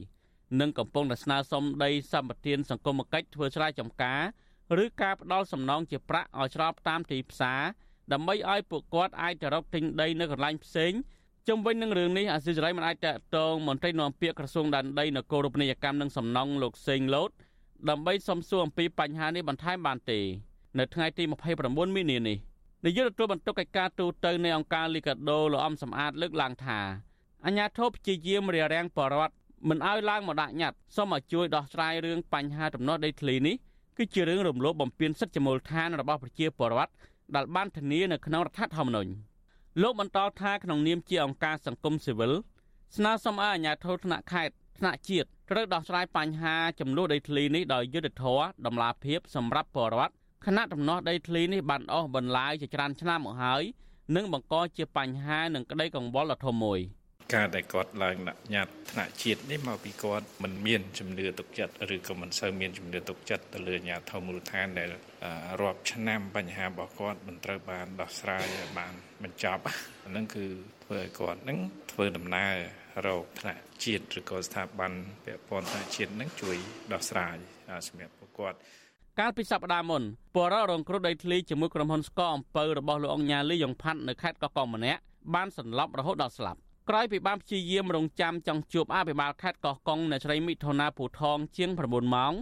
[0.59, 4.21] និងកំពុងតែស្នើសុំដីសម្បត្តិសង្គមគិច្ចធ្វើស្រែចម្ការ
[4.83, 7.61] ឬការផ្ដល់សំណងជាប្រាក់ឲ្យស្របតាមទីផ្សារ
[8.13, 10.91] ដើម្បីឲ្យពួកគាត់អាចទៅរកទិញដីនៅកន្លែងផ្សេង
[11.47, 17.31] ជុំវិញនឹងរឿងនេះអាស៊ីសេរីមិនអាចតតងមន្ត្រីនាំពាក្យក្រសួងដែនដីនគររូបនីយកម្មនិងសំណង់លោកសេងលូត
[17.89, 20.19] ដើម្បីសំសួរអំពីបញ្ហានេះបន្ថែមបានទេ
[20.79, 21.23] នៅថ្ងៃទី
[21.59, 22.37] 29មីនានេះ
[22.85, 26.79] នាយកទទួលបន្ទុកកិច្ចការទូតនៃអង្គការលីកាដូលោកអំសំអាតលើកឡើងថា
[27.45, 29.33] អាញាធិបព្យាយាមរារាំងបរដ្ឋ
[29.69, 33.55] មិនឲ្យឡើងមកដាក់ញត្តិសូមឲ្យជួយដោះស្រាយរឿងបញ្ហាទំនាស់ដីធ្លីនេះ
[33.97, 36.91] គឺជារឿងរំលោភបំពានសិទ្ធិមូលដ្ឋានរបស់ប្រជាពលរដ្ឋ
[37.35, 39.11] ដែលបានធានានៅក្នុងរដ្ឋធម្មនុញ្ញ
[39.81, 42.33] លោកបន្តថាក្នុងនាមជាអង្គការសង្គមស៊ីវិល
[42.95, 50.13] ស្នើសុំឲ្យអាជ្ញាធរថ្នាក់ខេត្តថ្នាក់ជាតិត្រូវដោះស្រាយបញ្ហាចំនួនដីធ្លីនេះដោយយុត្តិធម៌ដំណាភាពសម្រាប់ពលរដ្ឋ
[50.45, 53.63] គណៈដំណោះដីធ្លីនេះបានអស់បន្លាយជាច្រើនឆ្នាំមកហើយ
[54.15, 56.79] និងបង្កជាបញ្ហានិងក្តីកង្វល់ដ៏ធំមួយ។
[57.33, 64.87] ការដែលគាត់ឡើងដាក់ញត្តិថ្នាក់ជាតិនេះមកពីគាត់មិនមានជំនឿទុកចិត្តឬក៏មិនសូវមានជំនឿទុកចិត្តទៅលើអាជ្ញាធរមូលដ្ឋានដែល
[65.61, 68.45] រាប់ឆ្នាំបញ្ហារបស់គាត់មិនត្រូវបានដោះស្រាយ
[68.77, 70.45] បានបញ្ចប់អាហ្នឹងគឺ
[70.83, 71.59] ធ្វើឲ្យគាត់ហ្នឹង
[71.91, 72.53] ធ្វើដំណើរ
[73.07, 74.91] រកថ្នាក់ជាតិឬក៏ស្ថាប័ន
[75.25, 76.57] ពាក់ព័ន្ធថ្នាក់ជាតិហ្នឹងជួយ
[76.93, 77.37] ដោះស្រាយ
[77.87, 78.57] សម្រាប់ពួកគាត់
[79.19, 80.03] កាលពីសប្តាហ៍មុន
[80.35, 85.01] បរិរងគ្រោះដីធ្លីជាមួយក្រុមហ៊ុនស្កអំពៅរបស់លោកអង្គញាលីយ៉ុងផាត់នៅខេត្តកោះកុងម្នាក់
[85.35, 86.59] បានសន្លប់រហូតដល់ស្លាប់
[86.89, 92.33] ក្រោយពីបានព្យាយាមរងចាំចង់ជួបអភិបាលខេត្តកោះកុងនៅស្រីមិថុនាពូថងជាង9ម៉ោង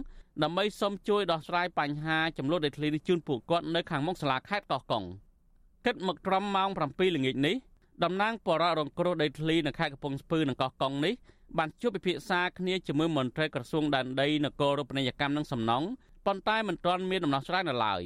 [0.42, 5.04] ដើម្បីសុំជួយដោះស្រាយបញ្ហាចំនួនដីធ្លីនេះជូនពួកគាត់នៅខាងមុខសាលាខេត្តកោះកុង
[5.86, 7.56] គិតមកត្រឹមម៉ោង7ល្ងាចនេះ
[8.04, 11.14] តំណាងបរិរងគ្រោះដីធ្លីនៅខេត្តកំពង់ស្ពឺនិងកោះកុងនេះ
[11.58, 15.86] បានជួបពិភាក្សាគ្នាជាមួយមន្ត្រីក្រសួងដែនដីនគររូបនីយកម្មនិងសំណង់
[16.26, 18.02] ប៉ុន្តែមិនទាន់មានដំណោះស្រាយនៅឡើយ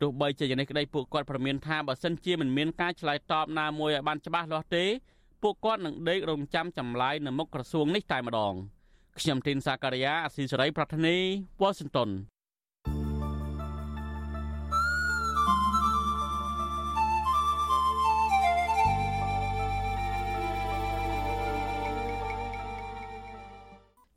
[0.00, 4.84] ទោះបីជាយ៉ាងនេះក្តីពួកគាត់ប្រមានថាបើសិនជាមិនមានការឆ្លើយតបណាមួយឲ្យបានច្បាស់លាស់ទេ
[5.42, 8.54] ពួកគាត់នឹងដេករងចាំចម្លើយនៅមុខក្រសួងនេះតែម្ដង
[9.18, 11.16] ខ្ញុំទីនសាការីយ៉ាអស៊ីសេរីប្រធានី
[11.60, 12.10] វ៉ាស៊ីនតោន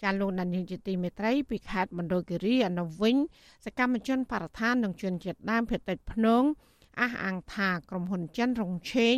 [0.01, 3.15] ចាលោកដានីលជាទីមេត្រីពីខេត្តមណ្ឌលគិរីអនុវិញ
[3.65, 6.43] សកម្មជនបរិស្ថាននិងជនជាតិដើមភេតិចភ្នង
[7.01, 9.17] អះអាងថាក្រុមហ៊ុនចិនរងឆេង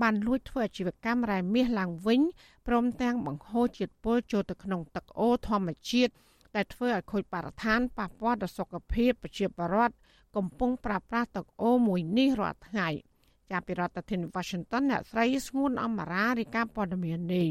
[0.00, 2.20] បានលួចធ្វើអាជីវកម្មរ៉ែមាសឡើងវិញ
[2.66, 6.12] ព្រមទាំងបង្ហូរជាតិពុលចូលទៅក្នុងទឹកអូរធម្មជាតិ
[6.56, 9.94] ដែលធ្វើឲ្យខូចបរិស្ថានប៉ះពាល់ដល់សុខភាពប្រជាពលរដ្ឋ
[10.36, 12.88] កំពុងប្រើប្រាស់ទឹកអូរមួយនេះរាល់ថ្ងៃ
[13.50, 17.48] ចាប់ពីរដ្ឋធានី Washington អ្នកស្រីស្ងួនអមរារាយការណ៍ព័ត៌មាននេះ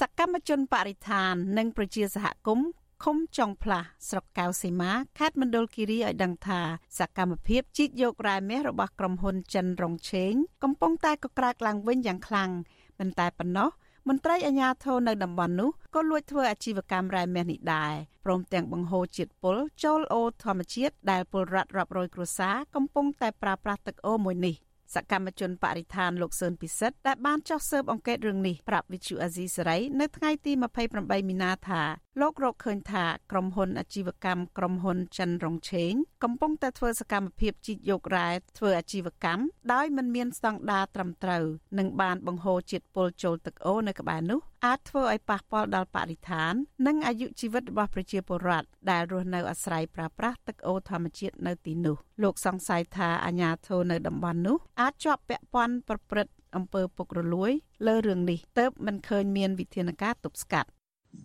[0.00, 2.68] សកម្មជនបរិស្ថាននិងប្រជាសហគមន៍
[3.04, 6.60] ឃុំចុងផ្លាស់ស្រុកកៅសីមាខេត្តមណ្ឌលគិរីឲ្យដឹងថា
[6.98, 10.32] សកម្មភាពជីកយករ៉ែមាសរបស់ក្រុមហ៊ុនចិនរងឆេង
[10.62, 12.50] កំពុងតែកក្រើកឡើងវិញយ៉ាងខ្លាំង
[12.98, 13.68] មិនតែប៉ុណ្ណោះ
[14.08, 17.94] មន្ត្រីអាជ្ញាធរនៅតំបន់នោះក៏លួចធ្វើអាជីវកម្មរ៉ែមាសនេះដែរ
[18.24, 24.56] ព្រមទាំងបង្ហូរជាតិពុលចូលអូធម្មជាតិដែលពលរដ្ឋរាប់រយគ្រួសារកំពុងតែប្រើប្រាស់ទឹកអូមួយនេះ
[24.94, 30.52] សកម្មជនបរិស្ថានលោកសឿនពិសិដ្ឋដែលបានចោះស៊ើបអង្កេតរឿងនេះប្រាប់វិទ្យុអាស៊ីសេរីនៅថ្ងៃទី
[30.90, 31.82] 28មីនាថា
[32.20, 35.92] លោករកឃើញថាក្រុមហ៊ុនអាជីវកម្មក្រុមហ៊ុនចិនរងឆេង
[36.24, 39.42] កំពុងតែធ្វើសកម្មភាពជីកយករ៉ែធ្វើអាជីវកម្ម
[39.72, 41.44] ដោយមិនមានស្តង់ដារត្រឹមត្រូវ
[41.78, 46.52] និងបានបង្ហូរជាតិពុលចូលទឹកអូរនៅក្បែរនោះអាចធ្វើឲ្យប៉ះពាល់ដល់បរិស្ថាន
[46.86, 57.50] និងអាយុជីវិតរបស់ប្រជាពលរដ្ឋដែលរស់នៅអាស្រ័យប្រើប្រាស់ទឹកអូរធម្មជាតិនៅទីនោះលោកសង្ស័យថាអាញាធរនៅតំបន់នោះអាចជាប់ពាក់ព័ន្ធប្រព្រឹត្តអំពើពុករលួយ
[57.86, 60.68] លើរឿងនេះទៅមិនឃើញមានវិធានការទប់ស្កាត់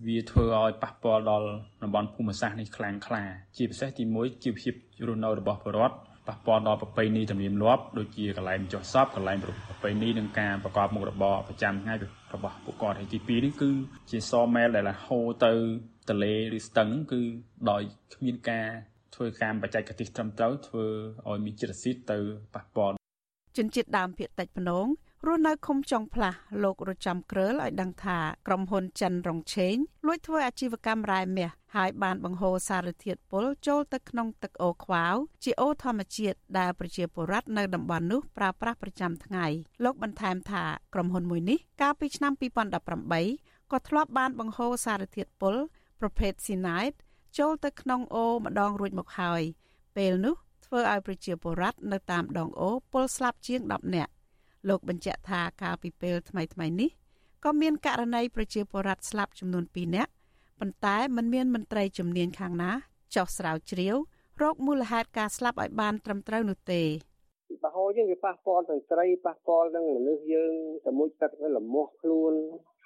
[0.07, 1.47] វាធ្វើឲ្យប៉ះពាល់ដល់
[1.83, 3.23] តំបន់ភូមិសាស្ត្រនេះខ្លាំងក្លា
[3.57, 4.73] ជាពិសេសទី1ជីវភាព
[5.07, 5.95] រស់នៅរបស់ប្រជាពលរដ្ឋ
[6.27, 9.51] ប៉ះពាល់ដល់ប្រពៃណីទំនៀមទម្លាប់ដូចជាកន្លែងចុះសពកន្លែងប្រ
[9.83, 11.95] ពៃណីនិងការប្រកបមុខរបរប្រចាំថ្ងៃ
[12.33, 13.71] របស់ពួកគាត់ហើយទី2នេះគឺ
[14.11, 15.53] ជាសមែលដែលហូរទៅ
[16.09, 17.21] ទន្លេឬស្ទឹងគឺ
[17.69, 17.81] ដោយ
[18.13, 18.67] គ្មានការ
[19.15, 20.85] ធ្វើការបច្ចេកទេសត្រឹមត្រូវធ្វើ
[21.29, 22.19] ឲ្យមានចិត្តស៊ីតទៅ
[22.55, 22.95] ប៉ះពាល់
[23.57, 24.85] ជនជាតិដើមភាគតិចភ្នង
[25.27, 28.17] រស់នៅឃុំចុងផ្លាស់លោករចាំក្រើលឲ្យដឹងថា
[28.47, 35.05] ក្រុមហ៊ុនចិនរងឆេងលួចធ្វើអាជីវកម្មរ៉ែមាសហើយបានបង្ហូរសារធាតុពុលចូលទៅក្នុងទឹកអូខ្វៅ
[35.43, 39.45] ជាអូធម្មជាតិដែលប្រជាពលរដ្ឋនៅតំបន់នោះប្រើប្រាស់ប្រចាំថ្ងៃ
[39.83, 40.63] លោកបន្ថែមថា
[40.93, 42.33] ក្រុមហ៊ុនមួយនេះកាលពីឆ្នាំ
[43.01, 45.55] 2018ក៏ធ្លាប់បានបង្ហូរសារធាតុពុល
[45.99, 46.97] ប្រភេទ cyanide
[47.37, 49.41] ចូលទៅក្នុងអូម្ដងរួចមកហើយ
[49.95, 54.13] ពេលនោះធ្វើឲ្យប្រជាពលរដ្ឋនៅតាមដងអូពលស្លាប់ជាង10នាក់
[54.69, 56.89] លោកបញ្ជាក់ថាកាលពីពេលថ្មីៗនេះ
[57.43, 60.11] ក៏មានករណីប្រជាពលរដ្ឋស្លាប់ចំនួន2នាក់
[60.59, 62.71] ប៉ុន្តែมันមានមន្ត្រីជំនាញខាងណា
[63.15, 63.95] ចោះស្រាវជ្រាវ
[64.41, 66.81] រោគមូលហេតុការស្លាប់ឲ្យបានត្រឹមត្រូវនោះទេ
[67.63, 70.53] បហោយើងវាប៉ះពាល់ទាំងស្រីប៉ះពាល់ទាំងមនុស្សយើង
[70.85, 72.33] តែមួយទឹកវាលមាស់ខ្លួន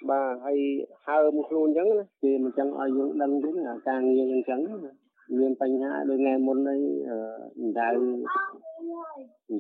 [0.10, 0.60] បាទហើយ
[1.06, 4.60] ហើមខ្លួនអញ្ចឹងណាគេមិនចឹងឲ្យយើងដឹងទេអាការងារអញ្ចឹង
[5.36, 6.80] មានបញ្ហាដូចថ្ងៃមុននេះ
[7.80, 7.90] ដៅ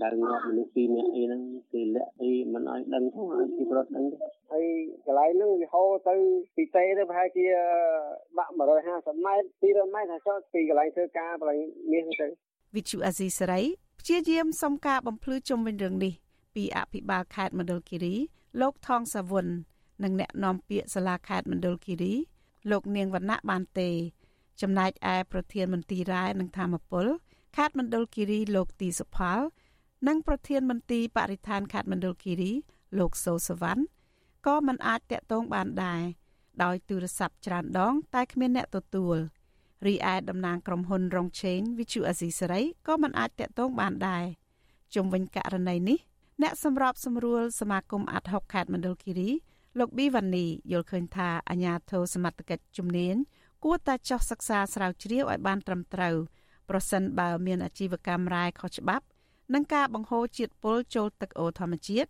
[0.03, 1.41] ដៅងាប់មនុស្សពីរនាក់អីហ្នឹង
[1.71, 4.17] គេលាក់អីមិនឲ្យដឹងផងឲ្យពីប្រត់ដឹងទេ
[4.51, 4.65] ហើយ
[5.05, 6.15] កន្លែងហ្នឹងវាហូរទៅ
[6.55, 7.45] ពីទេទៅប្រហែលជា
[8.37, 11.59] បាក់150ម៉ែត្រ200ម៉ែត្រហើយចុះពីកន្លែងធ្វើការកន្លែង
[11.91, 12.27] មាសទៅ
[12.75, 13.61] វិទ្យុអាស៊ីសេរី
[13.99, 16.13] ព្យាយាមសុំការបំភ្លឺជុំវិញរឿងនេះ
[16.55, 18.15] ពីអភិបាលខេត្តមណ្ឌលគិរី
[18.61, 19.47] លោកថងសាវុន
[20.03, 22.13] និងអ្នកនាំពាក្យសាលាខេត្តមណ្ឌលគិរី
[22.71, 23.89] លោកនាងវណ្ណៈបានទេ
[24.61, 27.05] ចំណែកឯប្រធានមន្ទីររ៉ែនិងធម្មពល
[27.55, 29.39] ខេត្តមណ្ឌលគិរីលោកទីសុផល
[30.07, 32.51] និងប្រធានមន្ទីរបរិស្ថានខេត្តមណ្ឌលគិរី
[32.99, 33.81] លោកសូសវណ្ណ
[34.45, 36.01] ក៏មិនអាចតាក់ទងបានដែរ
[36.63, 39.17] ដោយទូរស័ព្ទច្រើនដង តែគ្មានអ្នកទទួល
[39.85, 44.25] រីឯតំណាងក្រុមហ៊ុនរងឆេងវិជូអាស៊ីសេរីក៏មិនអាចតាក់ទងបានដែរ
[44.95, 45.99] ជុំវិញករណីនេះ
[46.41, 49.29] អ្នកសម្របសម្រួលសមាគមអាត់ហុកខេត្តមណ្ឌលគិរី
[49.79, 53.15] លោកប៊ីវ៉ានីយល់ឃើញថាអាញាធរសមត្ថកិច្ចជំនាញ
[53.63, 56.15] គួរតែចោះសិក្សាស្រាវជ្រាវឲ្យបានត្រឹមត្រូវ
[56.69, 59.05] ប្រសិនបើមានអាជីវកម្មរ៉ែខុសច្បាប់
[59.53, 62.09] និងការបង្ហូរជាតិពុលចូលទឹកអូធម្មជាតិ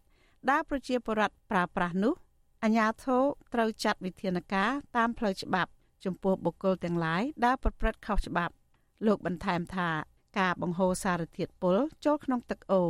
[0.49, 2.13] ដែលប្រជាពលរដ្ឋប្រើប្រាស់នោះ
[2.63, 3.23] អាជ្ញាធរ
[3.53, 5.71] ត្រូវចាត់វិធានការតាមផ្លូវច្បាប់
[6.05, 8.53] ចំពោះបុគ្គលទាំងឡាយដែលប្រព្រឹត្តខុសច្បាប់
[9.05, 9.89] លោកបន្ថែមថា
[10.39, 12.81] ការបង្ហូរសារធាតុពុលចូលក្នុងទឹកអូ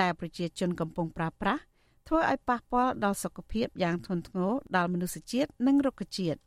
[0.00, 1.62] ដែលប្រជាជនកំពុងប្រើប្រាស់
[2.08, 6.38] ធ្វើឲ្យប៉ះពាល់ដល់សុខភាពយ៉ាងធ្ងន់ធ្ងរដល់មនុស្សជាតិនិងរុក្ខជាតិ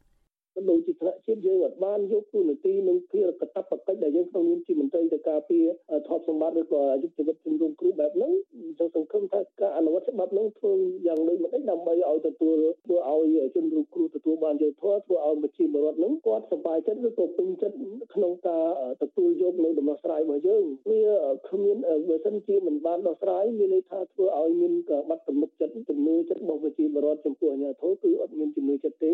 [0.55, 5.65] ក៏ដូចជាថ្នាក់ជាតិយើងអត់បានយកទូនាទីនិងភារកិច្ចបកិច្ចដែលយើងក្នុងនាមជាមន្ត្រីទៅការពារ
[6.07, 8.31] ធប់សម្បត្តិឬក៏យុទ្ធជីវិតជំនុំគ្រូបែបហ្នឹង
[8.79, 10.73] យើងសង្ឃឹមថាការអនុវត្តច្បាប់ហ្នឹងធ្វើ
[11.07, 17.77] យ៉ាងដូចមិនដេចដើម្បីឲ្យទទួលធ្វើឲ្យជនរងគ្រោះទទួលបានយុត្តិធម៌ធ្វើឲ្យប្រជាពលរដ្ឋហ្នឹងគាត់សប្បាយចិត្តឬក៏ពេញចិត្ត
[18.13, 18.65] ក្នុងការ
[19.03, 21.01] ទទួលយកនៅដំណោះស្រាយរបស់យើងវា
[21.49, 21.77] គ្មាន
[22.09, 24.73] បើសិនជាមិនបានដោះស្រាយមានន័យថាធ្វើឲ្យមាន
[25.09, 29.13] បាត់ទំនុកចិត្តជំនឿចិត្តរបស់ប្រជាពលរដ្ឋចំពោះអាជ្ញាធរគឺអត់មានជំនឿចិត្តទេ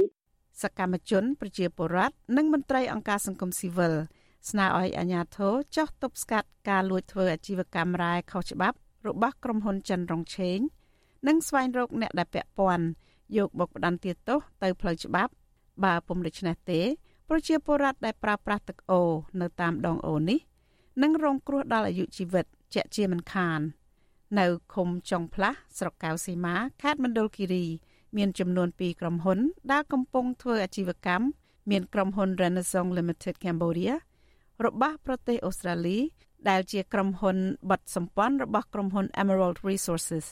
[0.61, 3.93] សកម្មជន ប្រជាពលរដ្ឋនិងមន្ត្រីអង្គការសង្គមស៊ីវិល
[4.49, 8.77] ស្នើឲ្យអាជ្ញាធរចោះទប់ស្កាត់ការលួចធ្វើអាជីវកម្មរ៉ែខុសច្បាប់
[9.07, 10.59] របស់ក្រុមហ៊ុនចិនរងឆេង
[11.27, 12.85] និងស្វែងរកអ្នកដែលពាក់ព័ន្ធ
[13.37, 15.31] យកមកផ្ដន្ទាទោសទៅផ្លូវច្បាប់
[15.83, 16.81] បើពុំដូច្នេះទេ
[17.29, 19.01] ប្រជាពលរដ្ឋដែលប្រើប្រាស់ទឹកអូ
[19.41, 20.39] នៅតាមដងអូនេះ
[21.03, 23.59] នឹងរងគ្រោះដល់អាយុជីវិតជាក់ជាមិនខាន
[24.39, 27.65] នៅឃុំចុងផ្លាស់ស្រុកកៅសីមាខេត្តមណ្ឌលគិរី
[28.17, 29.39] មានចំនួន2ក្រុមហ៊ុន
[29.71, 31.25] ដែលកំពុងធ្វើអាជីវកម្ម
[31.69, 33.93] មានក្រុមហ៊ុន Renaissance Limited Cambodia
[34.65, 35.97] របស់ប្រទេសអូស្ត្រាលី
[36.49, 37.37] ដែលជាក្រុមហ៊ុន
[37.69, 40.25] បិទសម្ព័ន្ធរបស់ក្រុមហ៊ុន Emerald Resources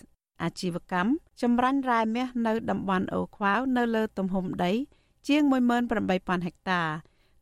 [0.44, 1.10] អាជីវកម្ម
[1.42, 4.72] ចម្រាញ់រ៉ែមាសនៅតំបន់អូខ្វៅនៅលើទំហំដី
[5.28, 5.42] ជាង
[5.92, 6.82] 18000ហិកតា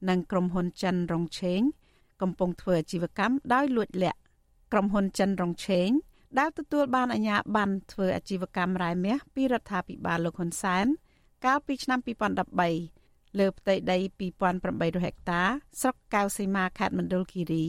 [0.10, 1.62] និងក្រុមហ៊ុនចិនរងឆេង
[2.22, 4.20] កំពុងធ្វើអាជីវកម្មដោយលួចលាក់
[4.72, 5.90] ក្រុមហ៊ុនចិនរងឆេង
[6.40, 10.86] ដែលទទួលបានអាជ្ញាប័ណ្ណធ្វើអាជីវកម្មរ៉ែមាសពីរដ្ឋាភិបាលលោកហ៊ុនសែន
[11.46, 12.00] កាលពីឆ្នាំ
[12.70, 13.98] 2013លើផ្ទៃដី
[14.52, 15.44] 2800ហិកតា
[15.82, 17.68] ស្រុកកៅសីមាខេត្តមណ្ឌលគិរី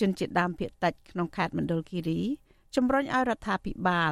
[0.00, 2.20] ជនជាតិដើមភាគតិចក្នុងខេត្តមណ្ឌលគិរី
[2.74, 4.10] ជំរុញឲ្យរដ្ឋាភិបាល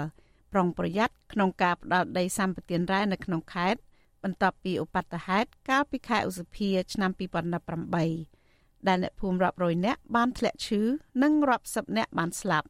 [0.52, 3.80] ប្រុងប្រយ័ត្នក្នុងការផ្ដាល់ដីសម្បត្តិរ៉ែនៅក្នុងខេត្ត
[4.22, 10.80] បន្ទាប់ពីឧបទ្ទហេតុកាលពីខែឧសភាឆ្នាំ2018ដែលអ្នកភូមិរាប់រយនាក់បានធ្លាក់ឈឺ
[11.22, 12.68] និងរាប់សិបនាក់បានស្លាប់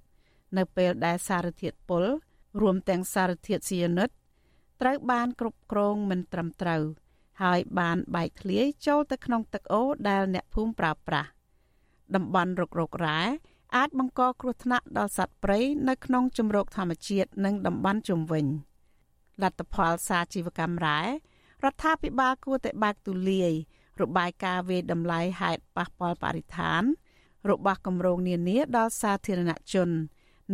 [0.57, 2.05] នៅពេលដែលសារធាតុពុល
[2.61, 4.11] រួមទាំងសារធាតុស៊ីយ៉ានុត
[4.81, 6.83] ត្រូវបានគ្រប់គ្រងមិនត្រឹមត្រូវ
[7.43, 11.31] ហើយបានបែកធ្លាយចូលទៅក្នុងទឹកអូដែលអ្នកភូមិប្រើប្រាស់
[12.15, 13.21] តំបន់រុករករ៉ែ
[13.77, 18.47] អាចបង្កគ្រោះថ្នាក់ដល់សត្វព្រៃនៅក្នុងជំរកធម្មជាតិនិងតំបន់ជុំវិញ
[19.43, 21.01] លទ្ធផលសារជីវកម្មរ៉ែ
[21.65, 23.53] រដ្ឋាភិបាលគួរតែបើកទូលាយ
[24.01, 26.83] របាយការណ៍វេតម្លៃហេតុប៉ះពាល់បរិស្ថាន
[27.51, 29.89] របស់គម្រោងនានាដល់សាធារណជន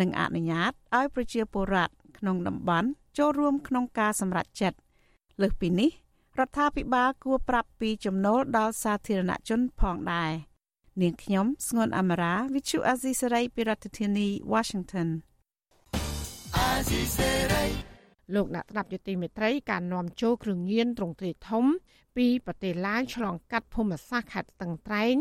[0.01, 2.88] និងអនុញ្ញាតឲ្យប្រជាពលរដ្ឋក្នុងតំបន់
[3.18, 4.78] ចូលរួមក្នុងការសម្រេចចិត្ត
[5.40, 5.90] លើសពីនេះ
[6.38, 10.32] រដ្ឋាភិបាលគួរប្រាប់ពីចំណូលដល់សាធារណជនផងដែរ
[11.01, 15.09] នាងខ្ញុំស្ងួនអមរា Vichu Azisari ពីរដ្ឋធានី Washington
[16.57, 17.64] អាស៊ីសេរី
[18.34, 21.64] លោកអ្នកស្ដាប់យុតិមេត្រីការនាំចូលគ្រឿងញៀនត្រង់ទ្រាយធំ
[22.16, 25.14] ពីប្រទេសឡាវឆ្លងកាត់ភូមិសាស្ត្រខេត្តស្ទឹងត្រែង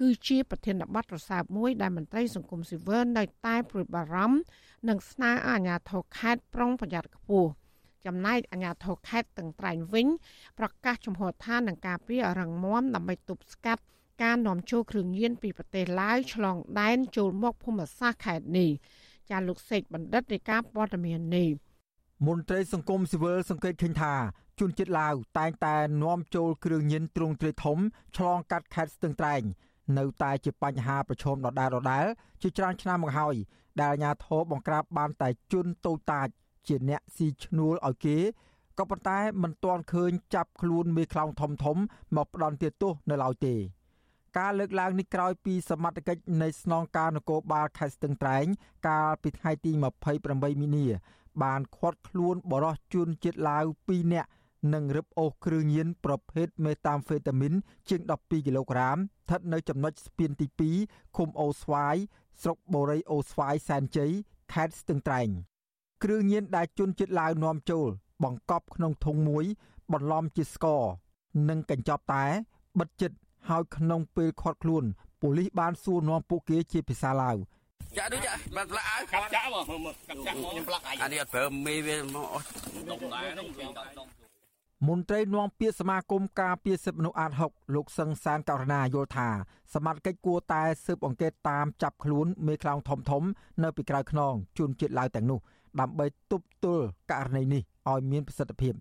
[0.00, 4.38] គឺជាប្រធានបទរសើបមួយដែលមន្ត្រីសង្គមស៊ីវិលនៅតែព្រួយបារម្ភ
[4.88, 7.50] និងស្នើឲ្យអាជ្ញាធរខេត្តប្រុងប្រយ័ត្នខ្ពស់
[8.06, 10.06] ចំណែកអាជ្ញាធរខេត្តតឹងត្រែងវិញ
[10.58, 13.82] ប្រកាសជំហរឋាននឹងការពីរងមមដើម្បីទប់ស្កាត់
[14.22, 18.70] ការនាំចូលគ្រឿងញៀនពីប្រទេសឡាវឆ្លងដែនចូលមកភូមិសាស្ត្រខេត្តនេះ
[19.30, 21.48] ចាលោកសេកបណ្ឌិតរាយការណ៍ព័ត៌មាននេះ
[22.26, 24.14] មន្ត្រីសង្គមស៊ីវិលសង្កេតឃើញថា
[24.60, 27.78] ជនជាតិឡាវតែងតែនាំចូលគ្រឿងញៀនទ្រង់ទ្រាយធំ
[28.16, 29.42] ឆ្លងកាត់ខេត្តស្ទឹងត្រែង
[29.98, 32.06] នៅតែជាបញ្ហាប្រឈមដដែលដដែល
[32.42, 33.34] ជាច្រើនឆ្នាំមកហើយ
[33.80, 36.28] ដែលអាជ្ញាធរបង្ក្រាបបានតែជនតូចតាច
[36.68, 38.16] ជាអ្នកស៊ីឈ្នួលឲ្យគេ
[38.78, 41.76] ក៏ប៉ុន្តែមិនទាន់ឃើញចាប់ខ្លួនមេខ្លោងធំធំ
[42.16, 43.54] មកផ្ដន់ទោសនៅឡើយទេ
[44.38, 48.46] ការលើកឡើងនេះក្រោយពីសមត្ថកិច្ចនៃស្នងការនគរបាលខេត្តស្ទឹងត្រែង
[48.88, 49.72] កាលពីថ្ងៃទី
[50.16, 50.86] 28មីនា
[51.42, 54.28] បានឃាត់ខ្លួនបរិសុទ្ធជនជាតិឡាវ2នាក់
[54.74, 57.52] និងរឹបអូសគ្រឿងញៀនប្រភេទមេតាមហ្វេតាមីន
[57.88, 60.46] ជាង12គីឡូក្រាមស្ថិតនៅចំណុចស្ពានទី
[60.82, 61.96] 2ឃុំអូស្វាយ
[62.42, 64.12] ស្រុកបូរីអូស្វាយសែនជ័យ
[64.52, 65.28] ខេត្តស្ទឹងត្រែង
[66.02, 67.88] គ្រឿងញៀនដែលជនជាតិឡាវនាំចូល
[68.24, 69.44] បង្កប់ក្នុងធុងមួយ
[69.92, 70.82] បន្លំជាស្ករ
[71.48, 72.24] និងកញ្ចប់តែ
[72.78, 73.16] បិទចិត្ត
[73.48, 74.84] ហើយក្នុងពេលខាត់ខ្លួន
[75.20, 77.36] ប៉ូលីសបានសួរនាំពួកគេជាភាសាឡាវ
[77.98, 82.46] ចាក់ដូចចាក់បានផ្លាក់ឲ្យកាប់ចាក់មកមើលកាប់ចាក់ខ្ញុំផ្លាក់អានេះអត់ប្រើមេវាមកអស់
[82.88, 84.17] ដុំដែរនោះ
[84.86, 89.28] មន្ត្រីនាំពាក្យសមាគមការពារសិទ្ធិមនុស្សអាត6លោកសឹងសានករណាយល់ថា
[89.74, 93.22] សមត្ថកិច្ចគួរតែស៊ើបអង្កេតតាមចាប់ខ្លួនមេខ្លោងធំធំ
[93.62, 95.38] នៅពីក្រៅខ្នងជួនជាតិឡាវទាំងនោះ
[95.80, 98.74] ដើម្បីទប់ទល់ករណីនេះឲ្យមានប្រសិទ្ធភាព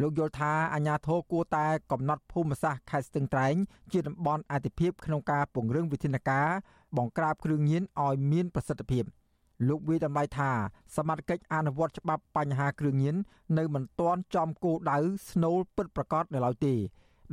[0.00, 3.54] លោកយល់ថាអាញាធរគួរតែកំណត់ភូមិសាស្ត្រខេត្តស្ទឹងត្រែង
[3.92, 6.48] ជាតំបន់អាទិភាពក្នុងការពង្រឹងវិធានការ
[6.96, 9.04] បង្ក្រាបគ្រឿងញៀនឲ្យមានប្រសិទ្ធភាព។
[9.68, 10.50] លោកវាតម្លៃថា
[10.96, 13.16] សមត្ថកិច្ចអនុវត្តច្បាប់បញ្ហាគ្រឿងញៀន
[13.58, 14.98] នៅមិនទាន់ចំគោលដៅ
[15.30, 16.74] ស្នូលពិតប្រាកដនៅឡើយទេ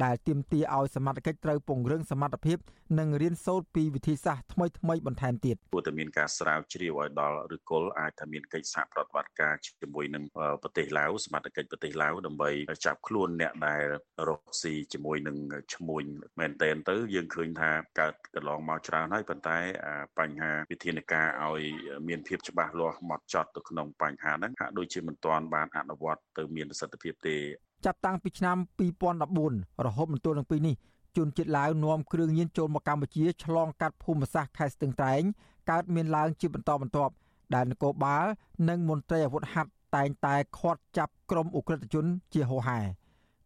[0.03, 2.57] ដែលទាមទារឲ្យសមត្ថកិច្ចត្រូវពង្រឹងសមត្ថភាព
[2.99, 10.23] និងរៀនសូត្រពីវិធីសាស្ត្រថ្មីៗបន្ថែមទៀតគួរតែមានការស្រាវជ្រាវឲ្យដល់ឬគល់អាចថាមានកិច្ចសហប្រតិបត្តិការជាមួយនឹង
[10.63, 12.49] ប្រទេសឡាវសមត្ថកិច្ចប្រទេសឡាវដើម្បី
[12.85, 13.83] ចាប់ខ្លួនអ្នកដែល
[14.29, 15.37] រកស៊ីជាមួយនឹង
[15.73, 16.03] ឈ្មួញ
[16.39, 19.57] មែនតែនទៅយើងឃើញថាកើតកន្លងមកច្រើនហើយប៉ុន្តែ
[20.19, 21.63] បញ្ហាវិធានការឲ្យ
[22.07, 27.37] មានភាពច្បាស់លាស់ម៉ត់ចត់ទៅក្នុងបញ្ហាហ្នឹងហាក់ដូចជាមិនទាន់បានអនុវត្តទៅមានប្រសិទ្ធភាពទេ
[27.86, 28.57] ចាប់តាំងពីឆ្នាំ
[29.21, 30.75] 2014រហូតមកទល់នឹងពេលនេះ
[31.17, 35.21] ជនជាតិឡាវនាំគ្រឿងញៀនចូលមកកម្ពុជាឆ្លងកាត់ភូមិសាស្ត្រខេត្តស្ទឹងត្រែង
[35.69, 37.13] កើតមានឡើងជាបន្តបន្ទាប់
[37.55, 38.25] ដែលនគរបាល
[38.69, 42.80] និងមន្ត្រីអាវុធហត្ថតែងតែខាត់ចាប់ក្រុមអ ுக ្រិតជនជាហូហែ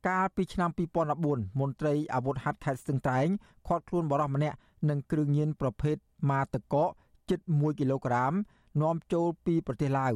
[0.08, 0.70] កាលពីឆ្នាំ
[1.16, 3.28] 2014មន្ត្រីអាវុធហត្ថខេត្តស្ទឹងត្រែង
[3.68, 4.58] ខាត់ខ្លួនបរិសម្នាក់
[4.90, 5.96] នឹងគ្រឿងញៀនប្រភេទ
[6.30, 6.88] ម៉ាតកក
[7.30, 8.34] ជិត1គីឡូក្រាម
[8.82, 10.14] នាំចូលពីប្រទេសឡាវ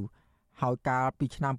[0.61, 1.53] ហើយកាលពីឆ្នាំ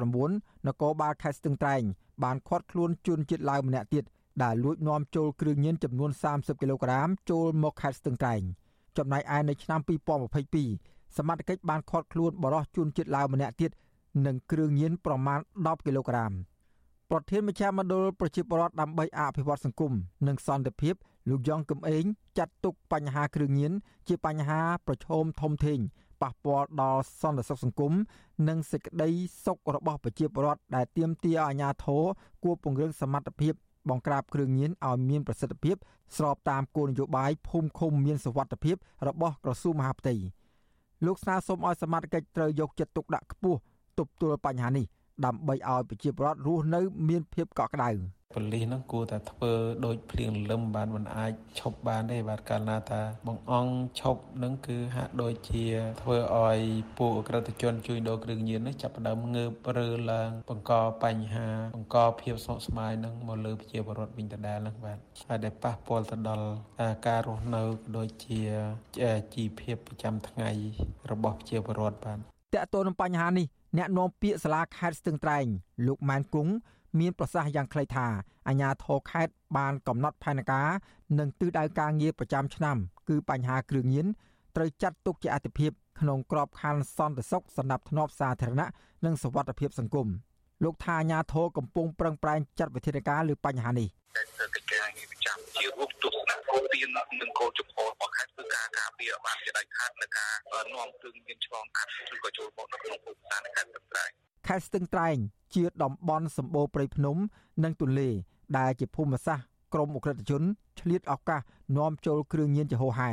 [0.00, 1.82] 2019នគរបាលខេត្តស្ទឹងត្រែង
[2.24, 4.04] បានឃាត់ខ្លួនជនជាតិឡាវម្នាក់ទៀត
[4.42, 8.42] ដែលលួចនាំចូលគ្រឿងញៀនចំនួន30គីឡូក្រាមចូលមកខេត្តស្ទឹងត្រែង
[8.98, 9.80] ចំណែកឯនៅឆ្នាំ
[10.48, 13.70] 2022សមត្ថកិច្ចបានឃាត់ខ្លួនបរិសុទ្ធជនជាតិឡាវម្នាក់ទៀត
[14.26, 16.32] និងគ្រឿងញៀនប្រមាណ10គីឡូក្រាម
[17.10, 19.92] ប្រធានមជ្ឈមណ្ឌលប្រជាពលរដ្ឋដើម្បីអភិវឌ្ឍសង្គម
[20.26, 20.94] និងសន្តិភាព
[21.28, 22.04] លោកយ៉ងកឹមអេង
[22.38, 23.72] ចាត់ទុកបញ្ហាគ្រឿងញៀន
[24.08, 25.78] ជាបញ្ហាប្រឈមធំធេង
[26.22, 27.92] ប៉ះពាល់ដល់សន្តិសុខសង្គម
[28.48, 29.10] និងសេចក្តី
[29.44, 32.04] សុខរបស់ប្រជាពលរដ្ឋដែលទាមទារឲ្យអាជ្ញាធរ
[32.44, 33.54] គួរពង្រឹងសមត្ថភាព
[33.90, 35.76] បង្ក្រាបគ្រឿងញៀនឲ្យមានប្រសិទ្ធភាព
[36.16, 38.76] ស្របតាមគោលនយោបាយភូមិឃុំមានសុវត្ថិភាព
[39.08, 40.14] របស់ក្រសួងមហាផ្ទៃ
[41.06, 43.58] លោកស្នើសុំឲ្យសមត្ថកិច្ចត្រូវយកចិត្តទុកដាក់ខ្ពស់
[43.98, 44.86] ទប់ទល់បញ្ហានេះ
[45.24, 47.92] ដើម្បីឲ្យប្រជាពលរដ្ឋរស់នៅ មានភាពកក់ក្ដៅ។
[48.34, 49.52] ប៉ូលីសហ្នឹងគួរតែធ្វើ
[49.86, 55.64] ដូចភ្លៀងលឹមបានមិនអាចឈប់បានទេបាទកាលណាថាបងអង្គឈប់ហ្នឹងគឺហាក់ដូចជា
[56.02, 56.60] ធ្វើឲ្យ
[56.98, 64.98] ពួកអក្រិតជនជួយដូរគ្រឿងញៀននេះចាប់ផ្ដើមងើបរើឡើងបង្កបញ្ហាបង្កភាពស្មុគស្មាញហ្នឹងមកលើប្រជាពលរដ្ឋវិញដដែលហ្នឹងបាទ
[65.28, 66.48] ហើយដែលប៉ះពាល់ទៅដល់
[67.06, 67.62] ការរស់នៅ
[67.96, 68.40] ដូចជា
[69.34, 70.50] ជីវភាពប្រចាំថ្ងៃ
[71.10, 72.18] របស់ប្រជាពលរដ្ឋបាទ
[72.54, 73.46] តើតើនឹងបញ្ហានេះ
[73.76, 75.46] អ្នកនាំពាក្យសាលាខេត្តស្ទឹងត្រែង
[75.86, 76.52] លោកម៉ែនគង់
[76.98, 78.06] មានប្រសាសន៍យ៉ាងខ្លីថា
[78.48, 80.68] អាជ្ញាធរខេត្តបានកំណត់ផែនការ
[81.18, 82.76] និងទិសដៅការងារប្រចាំឆ្នាំ
[83.08, 84.06] គឺបញ្ហាគ្រឿងញៀន
[84.56, 85.70] ត្រូវចាត់ទុកជាអាទិភាព
[86.00, 88.68] ក្នុងក្របខ័ណ្ឌសន្តិសុខសម្រាប់ធ្នាប់សាធារណៈ
[89.04, 90.08] និងសុវត្ថិភាពសង្គម
[90.64, 96.88] លោកថាអាញាធរកំពុងប្រឹងប្រែងចាត់វិធានការលើបញ្ហានេះកិច្ចការងារប្រចាំជារូបទស្សនៈគោលទាន
[97.20, 97.95] និងគោលចំហរបស់ខេត្តគឺ
[98.56, 100.32] ការការពារបានជាដាច់ខាតនៅការ
[100.74, 104.10] នាំគ្រឿងមានឆ្លងកាត់ឬក៏ចូលមកនៅក្នុងភូមិសាស្ត្រខេត្តស្ទឹងត្រែង
[104.46, 105.16] ខេត្តស្ទឹងត្រែង
[105.54, 107.16] ជាតំបន់សម្បូរព្រៃភ្នំ
[107.64, 108.10] និងទន្លេ
[108.58, 110.42] ដែលជាភូមិសាស្ត្រក្រមអក្រិតជន
[110.80, 111.40] ឆ្លៀតឱកាស
[111.76, 113.10] នាំចូលគ្រឿងញៀនជាហូរហែ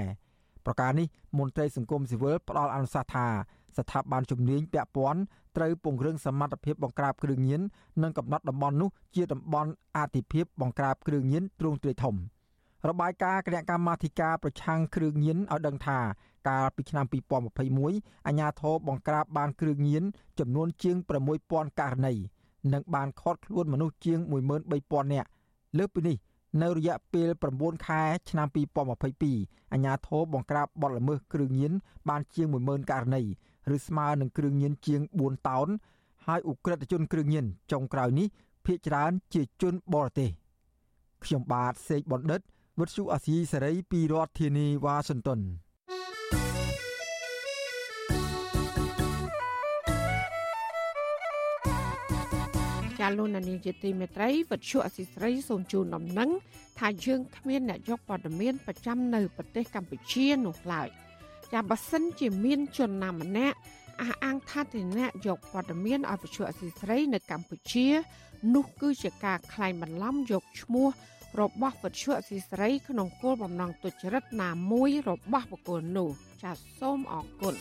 [0.65, 3.27] ប្រការនេះមន្ត្រីសង្គមស៊ីវិលផ្ដល់អនុសាសន៍ថា
[3.77, 5.21] ស្ថាប័នជំនាញពាក់ព័ន្ធ
[5.57, 7.61] ត្រូវពង្រឹងសមត្ថភាពបង្ក្រាបគ្រឿងញៀន
[8.03, 12.15] និងកំណត់តំបន់នោះជាតំបន់អាទិភាពបង្ក្រាបគ្រឿងញៀនទ្រង់ទ្រាយធំ
[12.89, 15.99] របាយការណ៍គណៈកម្មាធិការប្រឆាំងគ្រឿងញៀនឲ្យដឹងថា
[16.49, 17.05] កាលពីឆ្នាំ
[17.65, 20.03] 2021អាជ្ញាធរបង្ក្រាបបានគ្រឿងញៀន
[20.39, 20.95] ចំនួនជាង
[21.38, 22.13] 6000ករណី
[22.73, 24.19] និងបានឃាត់ខ្លួនមនុស្សជាង
[24.67, 25.29] 13000នាក់
[25.77, 26.17] លើសពីនេះ
[26.61, 28.47] នៅរយៈពេល9ខែឆ្នាំ
[29.09, 31.73] 2022អាជ្ញាធរបង្ក្រាបបទល្មើសគ្រឿងញៀន
[32.09, 33.23] បានជាង10000ករណី
[33.75, 35.67] ឬស្មើនឹងគ្រឿងញៀនជាង4តោន
[36.25, 38.27] ហើយអ ுக ្រិតជនគ្រឿងញៀនចុងក្រោយនេះ
[38.65, 40.29] ភ ieck ច្រើនជាជនបរទេស
[41.23, 42.41] ខ្ញុំបាទសេកបណ្ឌិត
[42.80, 56.30] វិទ្យុអាស៊ីសេរីពីរដ្ឋធានីវ៉ាស៊ីនតោនាលោកនានីជាទីមេត្រីវិទ្យុអសិស្រ័យសូមជូនដំណឹង
[56.80, 60.88] ថាយើងគ្មានអ្នកយកព័ត៌មានប្រចាំនៅប្រទេសកម្ពុជានោះឡើយ
[61.53, 63.57] ចាបើសិនជាមានជនណាម្នាក់
[64.01, 67.88] អះអាងថាទីអ្នកយកព័ត៌មានឲ្យវិទ្យុអសិស្រ័យនៅកម្ពុជា
[68.55, 70.88] នោះគឺជាការក្លែងបន្លំយកឈ្មោះ
[71.39, 76.09] របស់វិទ្យុអសីស្រីក្នុងគោលបំណងទុច្ចរិតណាមួយរបស់បុគ្គលនោះ
[76.43, 77.55] ចាសសូមអរគុណ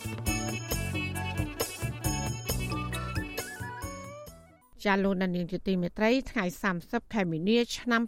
[4.84, 6.44] ចាលោកនាងជាទីមេត្រីថ្ងៃ
[6.78, 8.02] 30ខែមីនា ឆ្នាំ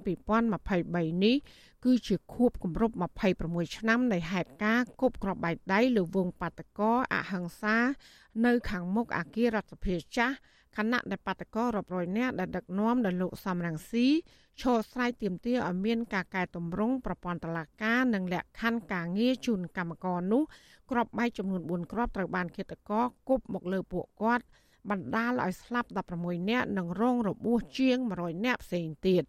[0.61, 1.37] 2023នេះ
[1.85, 2.95] គឺជាខួបគម្រប់
[3.37, 7.77] 26ឆ្នាំនៃហេតុការណ៍គប់ក្របបែកដៃលើវងបាតកោអហិង្សា
[8.47, 10.37] នៅ ខាងមុខអាគាររដ្ឋសភាចាស់
[10.79, 14.07] គណៈដែលបាតកោរាប់រយនាក់ដែលដឹកនាំដោយលោកសំរងស៊ី
[14.61, 20.43] ឈរស្រ័យទាមទារឲ្យមានការកែតម្រង់ប្រព័ន្ធតុលាការនិងលក្ខខណ្ឌការងារជូនកម្មករនោះ
[20.91, 24.45] ក្របបែកចំនួន4គ្រាប់ត្រូវបានឃាតករគប់មកលើពួកគាត់
[24.91, 29.25] បណ្ដាលឲ្យស្លាប់16នាក់និងរងរបួសជាង100នាក់ផ្សេងទៀត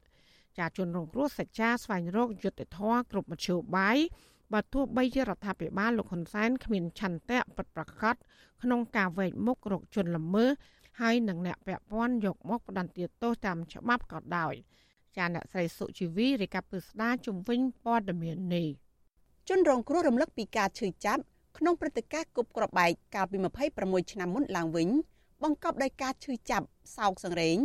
[0.57, 3.97] ចាជនរងគ្រោះសច្ចាស្វែងរកយុត្តិធម៌គ្រប់មធ្យោបាយ
[4.53, 8.15] បើទោះបីជារដ្ឋាភិបាលលោកហ៊ុនសែនគ្មានឆន្ទៈពិតប្រាកដ
[8.63, 10.49] ក្នុងការវែកមុខរកជនល្មើស
[10.99, 14.53] ហើយនឹងអ្នកពាក់ព័ន្ធយកមកផ្ដន្ទាទោសតាមច្បាប់ក៏ដោយ
[15.17, 18.67] ចាអ្នកស្រីសុជីវីរាយការណ៍ពីស្ដារជំវិញព័ត៌មាននេះ
[19.49, 21.21] ជនរងគ្រោះរំលឹកពីការឈឺចាប់
[21.57, 23.37] ក្នុងព្រឹត្តិការណ៍គប់ក្របបែកកាលពី
[23.75, 24.89] 26ឆ្នាំមុនឡើងវិញ
[25.43, 26.65] បង្កប់ដោយការឈឺចាប់
[26.97, 27.57] សោកសង្រេង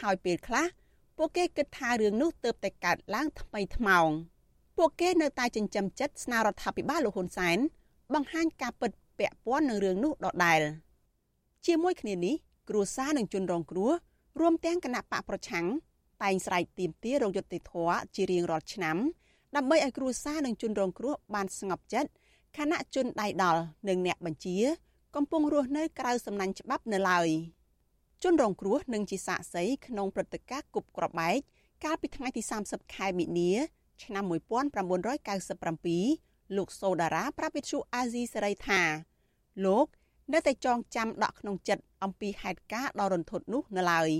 [0.00, 0.66] ហើយពេលខ្លះ
[1.16, 4.08] ពួកគេគិតថារឿងនោះទើបតែកើតឡើងថ្មីថ្មោង
[4.76, 7.58] ពួកគេនៅតែចិញ្ចឹមចិត្តស្នើរដ្ឋាភិបាលលោកហ៊ុនសែន
[8.14, 10.60] បង្ហាញការពិតពាក់ព័ន្ធនឹងរឿងនោះដដែល
[11.66, 12.34] ជាមួយគ្នានេះ
[12.70, 13.92] គ្រួសារនិងជនរងគ្រោះ
[14.40, 15.66] រួមទាំងគណៈបកប្រឆាំង
[16.22, 18.96] តែងស្រែកទាមទាររោគយុត្តិធម៌ជារៀងរាល់ឆ្នាំ
[19.56, 22.10] ដើម្បីឲ្យគ្រួសារនិងជនរងគ្រោះបានស្ងប់ចិត្ត
[22.58, 24.58] ខណៈជនដៃដល់និងអ្នកបញ្ជា
[25.16, 27.28] កំពុងរស់នៅក្រៅសំណាញ់ច្បាប់នៅឡើយ
[28.22, 31.36] ជនរងគ្រោះនឹងជាសាក្សីក្នុងព្រឹត្តិការណ៍គប់ក្របបែក
[31.84, 33.52] កាលពីថ្ងៃទី30ខែមិនិនា
[34.04, 34.24] ឆ្នាំ
[35.40, 38.80] 1997លោកសូដារ៉ាប្រាប់វិទ្យុអាស៊ីសេរីថា
[39.64, 39.86] លោក
[40.32, 44.10] នៅតែចងចាំដកក្នុងចិត្តអំពីហេតុការណ៍ដ៏រន្ធត់នោះនៅឡើយ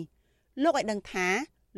[0.63, 1.27] លោកឲ្យដឹងថា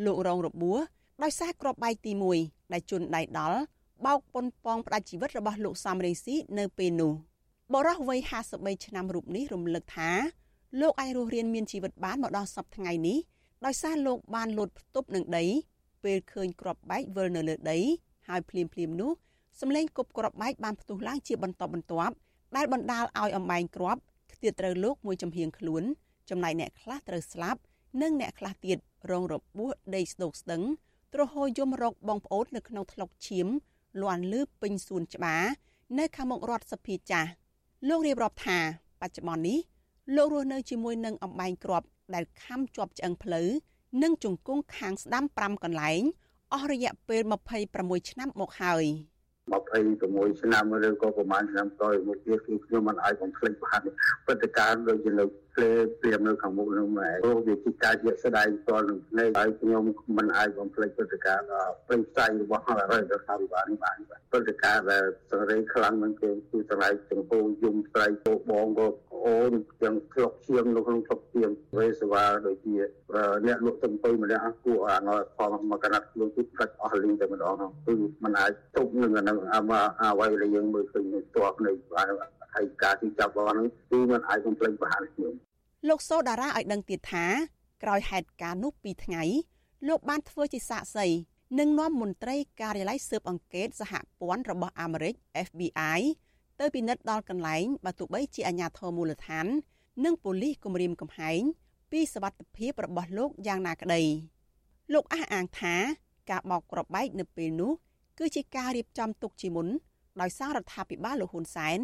[0.04, 0.78] លោករងរបួស
[1.22, 2.12] ដោយសារក្របបែកទី
[2.42, 3.60] 1ដែលជន់ដៃដល់
[4.06, 7.12] បោកប៉ុនប៉ងផ្ដាច់ជីវិតរបស់លោកសំរេងស៊ីនៅពេលនោះ
[7.74, 8.20] បរិះវ័យ
[8.52, 10.10] 53ឆ្នាំរូបនេះរំលឹកថា
[10.80, 13.18] លោកអាចរស់រានមានជីវិតបានមកដល់សប្តាហ៍ថ្ងៃនេះ
[13.66, 15.44] ដោយសារលោកបានលោតផ្ទប់នឹងដី
[16.04, 17.78] ពេលឃើញក្របបែកវិលនៅលើដី
[18.28, 19.10] ហើយភ្លាមភ្លាមនោះ
[19.60, 22.14] សម្លេងគប់ក្របបែកបានផ្ទុះឡើងជាបន្តបន្ទាប់
[22.56, 25.82] ដែលបណ្ដាលឲ្យអំបែងគ្រាប់ខ្ទាតត្រូវលោកមួយចំហៀងខ្លួន
[26.30, 27.60] ចំណែកអ្នកខ្លះត្រូវស្លាប់
[28.02, 28.78] និងអ្នកខ្លះទៀត
[29.10, 30.62] រងរបួសដេកស្ដោកស្ដឹង
[31.12, 33.46] ទ្រហោយំរកបងប្អូននៅក្នុងថ្លុកឈាម
[34.02, 35.44] លន់លឺពេញសួនច្បារ
[35.98, 37.30] នៅខាងមុខរដ្ឋសភាចាស់
[37.88, 38.58] លោករៀបរាប់ថា
[39.00, 39.58] បច្ចុប្បន្ននេះ
[40.16, 43.48] លោករស់នៅជាមួយនឹងអំបែងគ្រាប់ដែលខំជាប់ឆ្អឹងផ្លូវ
[44.02, 46.02] និងជង្គង់ខាងស្ដាំ5កន្លែង
[46.52, 47.22] អស់រយៈពេល
[47.66, 48.84] 26ឆ្នាំមកហើយ។
[49.50, 53.80] 26ឆ្នាំឬក៏ប្រហែលឆ្នាំក្រោយមកទៀតគឺខ្ញុំមិនអាចបំភ្លេចបាន
[54.24, 55.24] ព្រឹត្តិការណ៍ដូចជានៅ
[55.56, 59.82] ព្រែព្រាមនៅខាងមុខនោះម៉ែព្រោះវាជាការជាស្ដាយផ្ទាល់នឹងភ្នែកហើយខ្ញុំ
[60.16, 61.46] មិនអាចបំភ្លេចព្រឹត្តិការណ៍
[61.86, 63.96] ព្រៃផ្សាយរបស់រដ្ឋាភិបាលនេះបាន
[64.30, 68.86] ព្រឹត្តិការណ៍ដែលសង្រេងខ្លាំងនឹងគេគឺស្រ័យចំពោះយំស្រ័យពោបងក៏
[69.24, 72.76] អូនទាំងធ្លុកឈាមនៅក្នុងធ្លុកឈាមវេសវ៉ាដូចជា
[73.46, 77.54] អ្នកលក់ទំពើម្នាក់គួរអាងផលមកកណាត់ខ្លួនគឺកាច់អស់លីងតែម្ដង
[77.86, 77.94] គឺ
[78.24, 81.72] มันអាចទប់នឹងអានឹងអ្វីដែលយើងមើលឃើញផ្ទាល់នៅ
[82.54, 83.56] ហើយការទីចាប់បាន
[83.90, 85.34] គឺมันអាចបំភ្លេចបានខ្ញុំ
[85.88, 87.26] លោកសូដារ៉ាឲ្យដឹងទៀតថា
[87.82, 89.22] ក្រោយហេតុការណ៍នោះ2ថ្ងៃ
[89.88, 91.06] លោកបានធ្វើជាសាក្សី
[91.58, 95.14] និងនាំមន្ត្រីការិយាល័យស៊ើបអង្កេតសហព័ន្ធរបស់អាមេរិក
[95.46, 96.00] FBI
[96.60, 99.46] ទៅពិនិត្យដល់កន្លែងបើទោះបីជាអាជ្ញាធរមូលដ្ឋាន
[100.04, 101.40] និងប៉ូលីសគម្រាមកំហែង
[101.92, 104.02] ពីសវត្ថិភាពរបស់លោកយ៉ាងណាក្តី
[104.92, 105.74] លោកអះអាងថា
[106.30, 107.72] ការបោកគ្រាប់បែកនៅពេលនោះ
[108.18, 109.68] គឺជាការរៀបចំទុកជាមុន
[110.20, 111.78] ដោយសាររដ្ឋាភិបាលលោកហ៊ុនសែន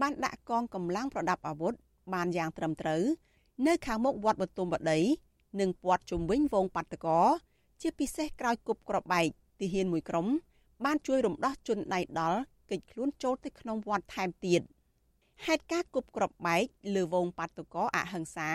[0.00, 1.74] បានដាក់កងកម្លាំងប្រដាប់អាវុធ
[2.14, 3.02] បានយ៉ាងត្រឹមត្រូវ
[3.66, 4.98] នៅខាងមុខវត្តបទុមបដី
[5.60, 7.20] និងព័ទ្ធជុំវិញវងបាតកោ
[7.80, 9.26] ជាពិសេសក្រោយគប់ក្របបែក
[9.60, 10.26] ទាហានមួយក្រុម
[10.84, 12.40] បានជួយរំដោះជនដៃដល់
[12.70, 14.60] កិច្ចខ្លួនចូលទៅក្នុងវត្តថែមទៀត
[15.46, 16.62] ហេតុការគប់ក្របបែក
[16.94, 18.50] លើវងបាតកោអហិង្សា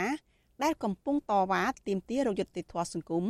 [0.64, 3.26] ដែលកំពុងតវ៉ាទាមទាររយុត្តិធម៌សង្គម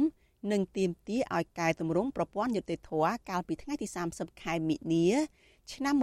[0.52, 5.08] និងទាមទារឲ្យកែតម្រង់ប្រព័ន្ធយុត្តិធម៌កាលពីថ្ងៃទី30ខែមិនិនា
[5.74, 5.96] ឆ្នាំ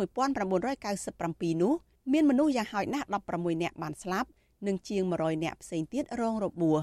[0.77, 1.75] 1997នោះ
[2.13, 4.29] មានមនុស្សយ៉ាងហោចណាស់16នាក់បានស្លាប់
[4.67, 6.79] និងជាង100នាក់ផ្សេងទៀតរងរបួស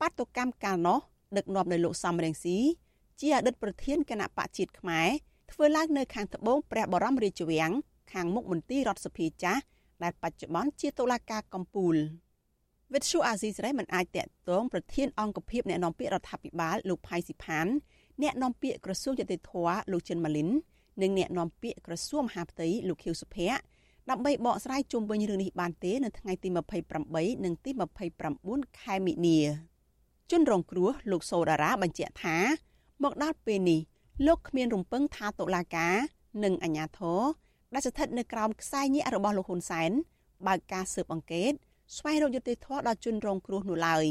[0.00, 0.98] បាតុកម្មកាលនោះ
[1.36, 2.58] ដឹកនាំដោយលោកសំរងស៊ី
[3.20, 5.08] ជាអតីតប្រធានគណៈបកជាតិខ្មែរ
[5.52, 7.72] ធ្វើឡើងនៅខាងត្បូងព្រះបរមរាជវាំង
[8.12, 9.62] ខាងមុខមន្ទីររដ្ឋសភាចាស់
[10.02, 11.96] ដែលបច្ចុប្បន្នជាតុលាការកំពូល
[12.92, 17.66] វិទ្យុអាស៊ីសេរីមិនអាចតាក់ទងប្រធានអង្គភិបអ្នកនាំពាក្យរដ្ឋាភិបាលលោកផៃស៊ីផាន
[18.22, 19.52] អ្នកនាំពាក្យក្រសួងយុតិធធ
[19.92, 20.48] លោកចិនម៉ាលីន
[21.02, 23.62] និងអ្នកនាំពាក្យក្រសួងមហាផ្ទៃលោកខៀវសុភ័ក្រ
[24.10, 26.48] ដើម្បីបកស្រាយជុំវិញរឿងនេះបានទេនៅថ្ងៃទី
[26.96, 27.70] 28និងទី
[28.24, 29.38] 29ខែមិនិនា
[30.30, 32.36] ជនរងគ្រោះលោកសូដារ៉ាបញ្ជាក់ថា
[33.02, 33.80] មកដល់ពេលនេះ
[34.26, 35.94] លោកគ្មានរំពឹងថាតុលាការ
[36.44, 37.20] និងអាជ្ញាធរ
[37.74, 39.90] ដែលស្ថិតនៅក្រោមខ្សែញាក់របស់លោកហ៊ុនសែន
[40.46, 41.52] បើកការស៊ើបអង្កេត
[41.96, 44.04] ស្វែងរកយុត្តិធម៌ដល់ជនរងគ្រោះនោះឡើយ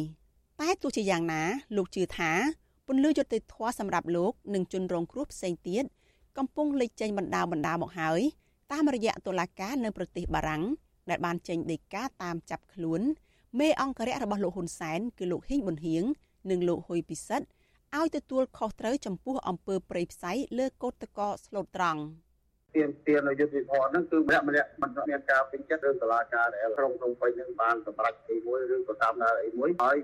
[0.62, 1.42] តែទោះជាយ៉ាងណា
[1.76, 2.32] លោកជឿថា
[2.88, 5.84] ពន្លឺយុត្តិធម៌សម្រាប់លោកនិងជនរងគ្រោះផ្សេងទៀត
[6.38, 8.22] កំពុងលេចចេញបណ្ដាបណ្ដាមកហើយ
[8.72, 10.64] តាមរយៈតុលាការនៅប្រទេសបារាំង
[11.10, 13.02] ដែលបានចេញដីកាតាមចាប់ខ្លួន
[13.60, 16.04] មេអង្គរៈរបស់លោកហ៊ុនសែនគឺលោកហ៊ីងប៊ុនហៀង
[16.50, 17.48] និងលោកហ៊ុយពិសិដ្ឋ
[17.98, 22.02] ឲ្យទទួលខុសត្រូវចំពោះអំពើប្រៃផ្សៃលើកោតតកស្លូតត្រង់
[22.76, 29.98] ទានទាននៅយុទ្ធវិធម៌ហ្នឹងគឺម្នាក់ម្នាក់មិនមានការពេញចិត្តរឿងតឡាការដែលក្រុងក្នុងពេញហ្នឹងបានសម្រេចអីមួយឬក៏តាមដានអីមួយហើយ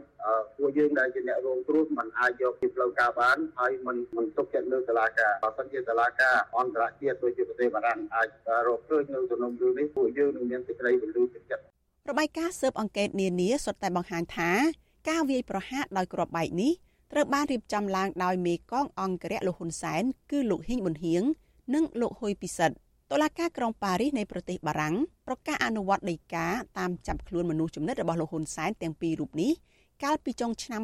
[0.57, 8.29] ពួកយើងដែលជាអ្នករងគ្រោះមិនអាចយកពីផ្លូវការបានហើយមិនមិនទុកចិត្តលើតឡាការបើសិនជាតឡាការអន្តរជាតិដូចជាប្រទេសបារាំងអាច
[8.67, 11.63] រកឃើញនៅក្នុងរឿងនេះពួកយើងនឹងមានសេចក្តីពលឺទឹកចិត្ត
[12.09, 14.51] របាយការណ៍ស៊ើបអង្កេតនានាសុទ្ធតែបង្ហាញថា
[15.09, 16.73] ការវាយប្រហារដោយគ្រាប់បែកនេះ
[17.11, 21.23] ត្រូវបានរៀបចំឡើងដោយមេកងអង្គរៈលោកហ៊ុនសែនគឺលោកហ៊ីងប៊ុនហៀង
[21.73, 22.75] និងលោកហ៊ុយពិសិដ្ឋ
[23.11, 24.95] តុលាការក្រុងប៉ារីសនៃប្រទេសបារាំង
[25.27, 26.47] ប្រកាសអនុវត្តដីកា
[26.77, 29.51] តាមចាប់ខ្លួនមនុស្សចំណិតរបស់លោកហ៊ុនសែនទាំងពីររូបនេះ
[30.03, 30.81] កាលពីចុងឆ្នាំ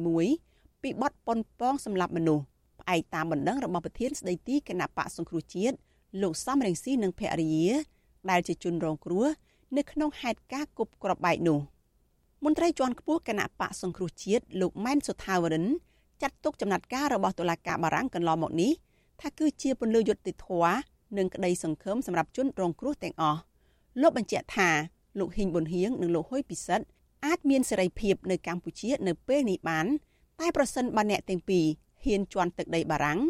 [0.00, 2.44] 2021ពីបទប៉ុនប៉ងសម្លាប់មនុស្ស
[2.80, 5.76] ផ្អែកតាមបណ្ដឹងរបស់ប្រធានស្ដីទីគណៈបកសង្គ្រោះជាតិ
[6.22, 7.68] លោកសំរងស៊ីនិងភរិយា
[8.30, 9.26] ដែលជាជនរងគ្រោះ
[9.76, 11.58] នៅក្នុងហេតុការណ៍គប់ក្របបែកនោះ
[12.44, 15.66] មន្ត្រីជាន់ខ្ពស់គណៈបកសង្គ្រោះជាតិលោកម៉ែនសុថាវរិន
[16.22, 18.72] ចាត់ទុកចំណាត់ការរបស់តុលាការបារាំងកន្លងមកនេះ
[19.20, 20.76] ថាគឺជាពន្លឺយុត្តិធម៌
[21.18, 23.40] និងក្តីសង្ឃឹមសម្រាប់ជនរងគ្រោះទាំងអស់
[24.00, 24.70] លោកបញ្ជាក់ថា
[25.18, 26.86] លោកហ៊ីងប៊ុនហៀងនិងលោកហ៊ុយពិសិដ្ឋ
[27.26, 29.86] អាចមានសេរីភាពនៅកម្ពុជានៅពេលនេះបាន
[30.40, 31.66] តែប្រសិនបើអ្នកទាំងពីរ
[32.04, 33.20] ហ៊ានជន់ទឹកដីបារាំង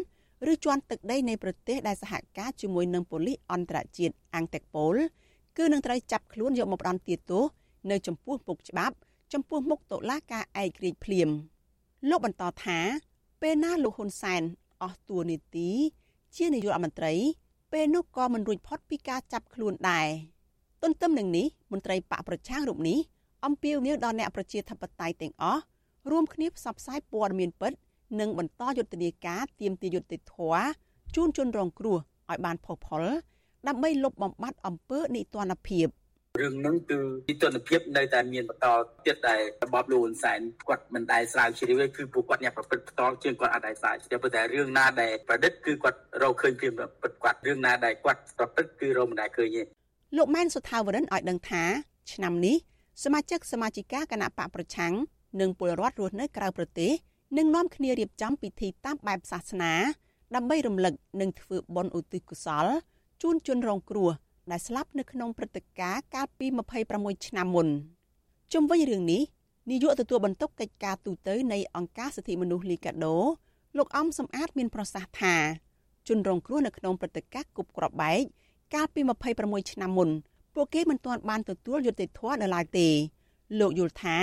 [0.51, 4.95] ឬជន់ទឹកដីនៃប្រទេសដែលសហការជាមួយនឹងប៉ូលីសអន្តរជាតិអាំងតេកប៉ូល
[5.57, 7.43] គឺនឹងត្រូវចាប់ខ្លួនយកមកផ្ដន្ទាទោស
[7.91, 8.95] នៅចំពោះមុខច្បាប់
[9.33, 11.29] ចំពោះមុខតុលាការឯករាជ្យភ្លាម
[12.09, 12.79] លោកបន្តថា
[13.41, 14.41] ពេលណាលោកហ៊ុនសែន
[14.81, 15.69] អស់តួនាទី
[16.35, 17.13] ជានាយករដ្ឋមន្ត្រី
[17.71, 20.07] ពេលនោះក៏មិនរួចផុតពីការចាប់ខ្លួនដែរ
[20.83, 22.97] ទន្ទឹមនឹងនេះមន្ត្រីបកប្រឆាំងរូបនេះ
[23.45, 25.61] អំពាវនាវដល់អ្នកប្រជាធិបតេយ្យទាំងអស់
[26.11, 27.73] រួមគ្នាផ្សព្វផ្សាយព័ត៌មានពិត
[28.19, 30.65] និងបន្តយុទ្ធនាការទៀមទាយុត្តិធម៌
[31.15, 31.97] ជូនជនរងគ្រោះ
[32.29, 33.03] ឲ្យបានផុសផុល
[33.67, 35.87] ដើម្បីលុបបំបាត់អំពើនិទានភាព
[36.41, 38.67] រឿងហ្នឹងគឺទីទនភាពនៅតែមានបន្ត
[39.05, 49.61] ទៀតដែលរបបលោកហ៊ុនសែនគាត់មិនដែលស្រាវជ្រាវទេគឺពួកគាត់អ្នកប្រព្រឹត្តផ្ទាល់ជាងគាត់អត់ដែលស្រាវជ្រាវប៉ុន្តែរឿងណាដែលប្រឌិតគឺគាត់រកឃើញព្រាមពិតគាត់រឿងណាដែលគាត់ប្រព្រឹត្តគឺរកមិនដែលឃើញទេ
[50.17, 51.63] លោកម៉ែនសុថាវរិនឲ្យដឹងថា
[52.13, 52.55] ឆ្នាំនេះ
[53.03, 54.93] សមាជិកសមាជិកាគណៈបកប្រឆាំង
[55.41, 56.91] និងពលរដ្ឋរស់នៅក្រៅប្រទេស
[57.37, 59.73] នឹងនាំគ្នារៀបចំពិធីតាមបែបសាសនា
[60.35, 62.65] ដើម្បីរំលឹកនិងធ្វើបុណ្យឧទ្ទិសកុសល
[63.21, 64.09] ជូនជនរងគ្រោះ
[64.51, 66.47] ដែលស្លាប់នៅក្នុងព្រឹត្តិការណ៍កាលពី
[66.87, 67.67] 26ឆ្នាំមុន
[68.53, 69.21] ជុំវិញរឿងនេះ
[69.69, 73.17] នាយកទទួលបន្ទុកកិច្ចការទូតនៃអង្គការសិទ្ធិមនុស្សលីកាដូ
[73.77, 75.35] លោកអំសំអាតមានប្រសាសន៍ថា
[76.07, 78.21] ជនរងគ្រោះនៅក្នុងព្រឹត្តិការណ៍គប់ក្របបែក
[78.73, 79.01] កាលពី
[79.35, 80.09] 26ឆ្នាំមុន
[80.55, 82.87] ពួកគេមិនទាន់បានទទួលយុត្តិធម៌នៅឡើយទេ
[83.59, 84.17] លោកយល់ថា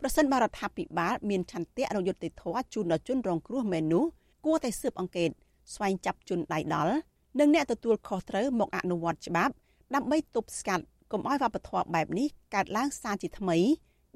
[0.00, 4.04] ប្រសិនបរដ្ឋាភិបាលមានឆន្ទៈរយុត្តិធម៌ជូនដល់ជនរងគ្រោះមែននោះ
[4.44, 5.30] គួរតែស៊ើបអង្កេត
[5.74, 6.94] ស្វែងចាប់ជនដៃដល់
[7.38, 9.54] និងអ្នកទទួលខុសត្រូវមកអនុវត្តច្បាប់
[9.94, 13.58] ដើម្បីទប់ស្កាត់កុំឲ្យវប្បធម៌បែបនេះកើតឡើងសារជាថ្មី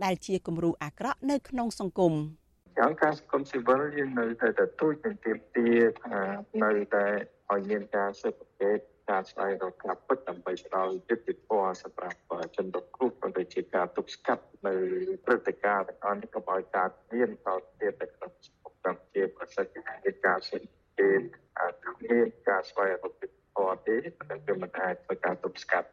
[0.05, 2.15] ដែលជាគំរូអាក្រក់នៅក្នុងសង្គម
[2.83, 6.19] អង្គការសង្គមស៊ីវិលយើងនៅតែទទូចនឹងទាមទារថា
[6.65, 7.07] នៅតែ
[7.53, 8.79] ឲ្យមានការស៊ើបអង្កេត
[9.11, 12.19] ការស្វែងរកការពិតដើម្បីផ្ដល់យុត្តិធម៌សម្រាប់
[12.57, 14.75] ជនរងគ្រោះក៏ដូចជាការទប់ស្កាត់នៅ
[15.25, 17.49] ព្រឹត្តិការណ៍ទាំងអស់នេះកុំឲ្យកើតមានត
[17.81, 21.21] ទៀតទៅក្នុងសង្គមកម្ពុជាប្រសិទ្ធភាពនៃការស៊ើបអង្កេត
[21.59, 23.48] អាចមានការស្វែងរកយុត្តិធម៌
[23.89, 25.89] ទេតែវាមិនអាចធ្វើការទប់ស្កាត់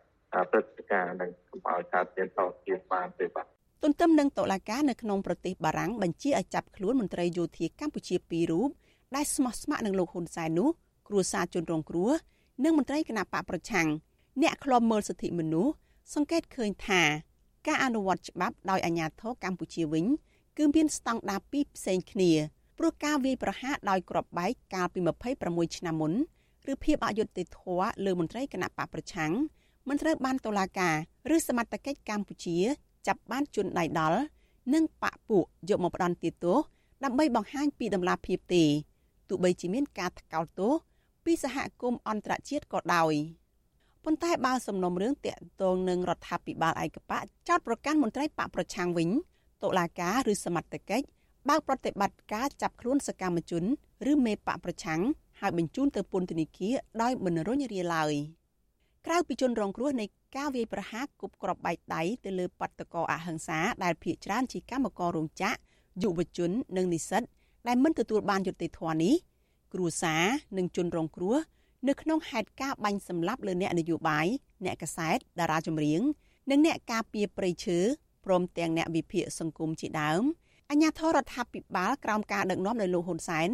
[0.52, 3.46] ព្រឹត្តិការណ៍នឹងកុំឲ្យកើតមានតទៀតបានទេបាទ
[3.84, 8.70] ទន្ទឹមនឹងតុលាការនៅក្នុងប្រទេសបារាំងបញ្ជាឲ្យចាប់ខ្លួនមន្ត្រីយោធាកម្ពុជាពីររូប
[9.16, 10.70] ដែលស្មោះស្ម័គ្រនឹងលោកហ៊ុនសែននោះ
[11.08, 12.12] គ្រួសារជនរងគ្រោះ
[12.64, 13.88] និងមន្ត្រីគណៈបកប្រឆាំង
[14.42, 15.74] អ្នកខ្លំមើលសិទ្ធិមនុស្ស
[16.14, 17.02] សង្កេតឃើញថា
[17.68, 20.06] ការអនុវត្តច្បាប់ដោយអាជ្ញាធរកម្ពុជាវិញ
[20.58, 22.32] គឺមានស្តង់ដារពីរផ្សេងគ្នា
[22.78, 25.00] ព្រោះការវាយប្រហារដោយគ្រាប់បែកកាលពី
[25.38, 26.14] 26ឆ្នាំមុន
[26.72, 29.32] ឬភាពអយុត្តិធម៌លើមន្ត្រីគណៈបកប្រឆាំង
[29.90, 30.96] មិនត្រូវបានតុលាការ
[31.36, 32.58] ឬសមត្ថកិច្ចកម្ពុជា
[33.08, 34.22] ចាប់បានជន់ដៃដល់
[34.74, 36.58] និងបាក់ពួកយកមកផ្ដន់ទោស
[37.04, 38.64] ដើម្បីបង្ហាញពីដំណាភាពទេ
[39.30, 40.74] ទោះបីជាមានការថ្កោលទោស
[41.26, 43.14] ពីសហគមន៍អន្តរជាតិក៏ដោយ
[44.04, 49.10] ប៉ុន្តែបើសំណុំរឿងតាក់ទងនឹងរដ្ឋាភិបាលឯកបកចោតប្រកាន់មន្ត្រីបកប្រឆាំងវិញ
[49.64, 51.06] តុលាការឬសមត្ថកិច្ច
[51.50, 53.64] បើកប្រតិបត្តិការចាប់ខ្លួនសកម្មជន
[54.12, 55.02] ឬមេបកប្រឆាំង
[55.40, 58.14] ហើយបញ្ជូនទៅពន្ធនាគារដោយមិនរញរាឡើយ
[59.06, 60.06] ក្រៅពីជនរងគ្រោះនៃ
[60.36, 65.58] ការវាយប្រហារគប់ក្របបែកដៃទៅលើបាតកោអហិង្សាដែលភ ieck ច្រើនជាកម្មកររោងចក្រ
[66.04, 67.24] យុវជននិងនិស្សិត
[67.68, 69.16] ដែលមិនទទួលបានយុត្តិធម៌នេះ
[69.74, 70.24] គ្រួសារ
[70.58, 71.38] និងជនរងគ្រោះ
[71.88, 74.28] នៅក្នុងហេតុការណ៍បាញ់សម្លាប់លើអ្នកនយោបាយ
[74.66, 76.02] អ្នកកសែតតារាចម្រៀង
[76.52, 77.80] និងអ្នកការពារព្រៃឈើ
[78.26, 80.24] ព្រមទាំងអ្នកវិភាគសង្គមជាដើម
[80.72, 83.50] អញ្ញាធរដ្ឋាភិបាលក្រោមការដឹកនាំដោយលោកហ៊ុនសែន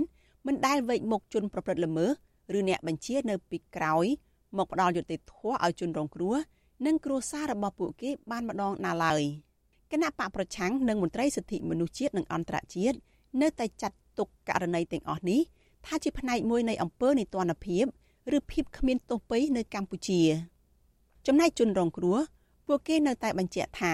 [0.48, 2.12] មិនដែលវេកមុខជនប្រព្រឹត្តល្មើស
[2.58, 4.06] ឬអ្នកបញ្ជានៅពីក្រោយ
[4.58, 6.36] មកផ្ដាល់យុត្តិធម៌ឲ្យជនរងគ្រោះ
[6.86, 9.22] និងគ្រួសាររបស់ពួកគេបានម្ដងណាឡើយ
[9.92, 12.98] គណៈបកប្រឆាំងនិងមន្ត្រីសិទ្ធិមនុស្សជាតិនិងអន្តរជាតិ
[13.42, 15.42] នៅតែចាត់ទុកករណីទាំងអស់នេះ
[15.86, 17.86] ថាជាផ្នែកមួយនៃអំពើនីតិរដ្ឋភាព
[18.38, 20.22] ឬភាពគ្មានទោសពៃនៅកម្ពុជា
[21.28, 22.18] ចំណែកជនរងគ្រោះ
[22.68, 23.94] ពួកគេនៅតែបញ្ជាក់ថា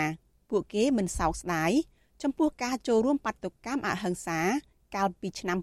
[0.49, 1.71] ពួកគេមិនសោកស្ដាយ
[2.23, 4.39] ចំពោះការចូលរួមបាតុកម្មអហិង្សា
[4.95, 5.57] កាលពីឆ្នាំ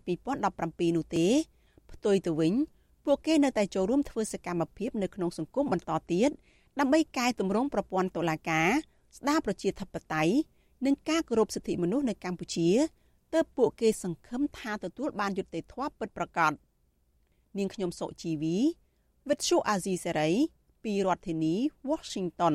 [0.46, 1.26] 2017នោះទេ
[1.92, 2.54] ផ្ទុយទៅវិញ
[3.04, 6.30] ពួកគេនៅតែចូលរួមធ្វើសកម្មភាពនៅក្នុងសង្គមបន្តទៀត
[6.80, 8.70] ដើម្បីកែតម្រង់ប្រព័ន្ធតុលាការ
[9.16, 10.34] ស្ដារប្រជាធិបតេយ្យ
[10.86, 12.68] និងការគោរពសិទ្ធិមនុស្សនៅកម្ពុជា
[13.34, 16.52] ទើបពួកគេសង្ឃឹមថាទទួលបានយុត្តិធម៌ពិតប្រាកដ
[17.58, 18.56] នាងខ្ញុំសុជីវី
[19.28, 20.30] វិទ្យុអាស៊ីសេរី
[20.84, 21.54] ពីរដ្ឋធានី
[21.90, 22.54] Washington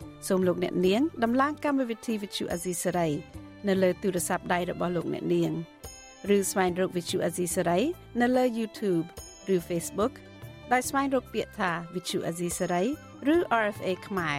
[0.27, 3.11] សូមលោកអ្នកនាងដំឡើងកម្មវិធី Vithu Azisari
[3.67, 5.51] នៅលើទូរស័ព្ទដៃរបស់លោកអ្នកនាង
[6.35, 7.81] ឬស្វែងរក Vithu Azisari
[8.21, 9.05] នៅលើ YouTube
[9.53, 10.13] ឬ Facebook
[10.71, 12.85] ដោយស្វែងរកពាក្យថា Vithu Azisari
[13.33, 14.37] ឬ RFA ខ្មែរ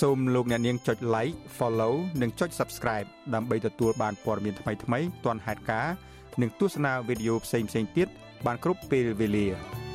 [0.00, 5.94] សូមលោកអ្នកនាងចុច like follow និងចុច subscribe ដើម្បីទទួលបានព័ត៌មានថ្មីៗទាន់ហេតុការណ៍
[6.40, 8.08] និងទស្សនាវីដេអូផ្សេងៗទៀត
[8.46, 9.85] បានគ្រប់ពេលវេលា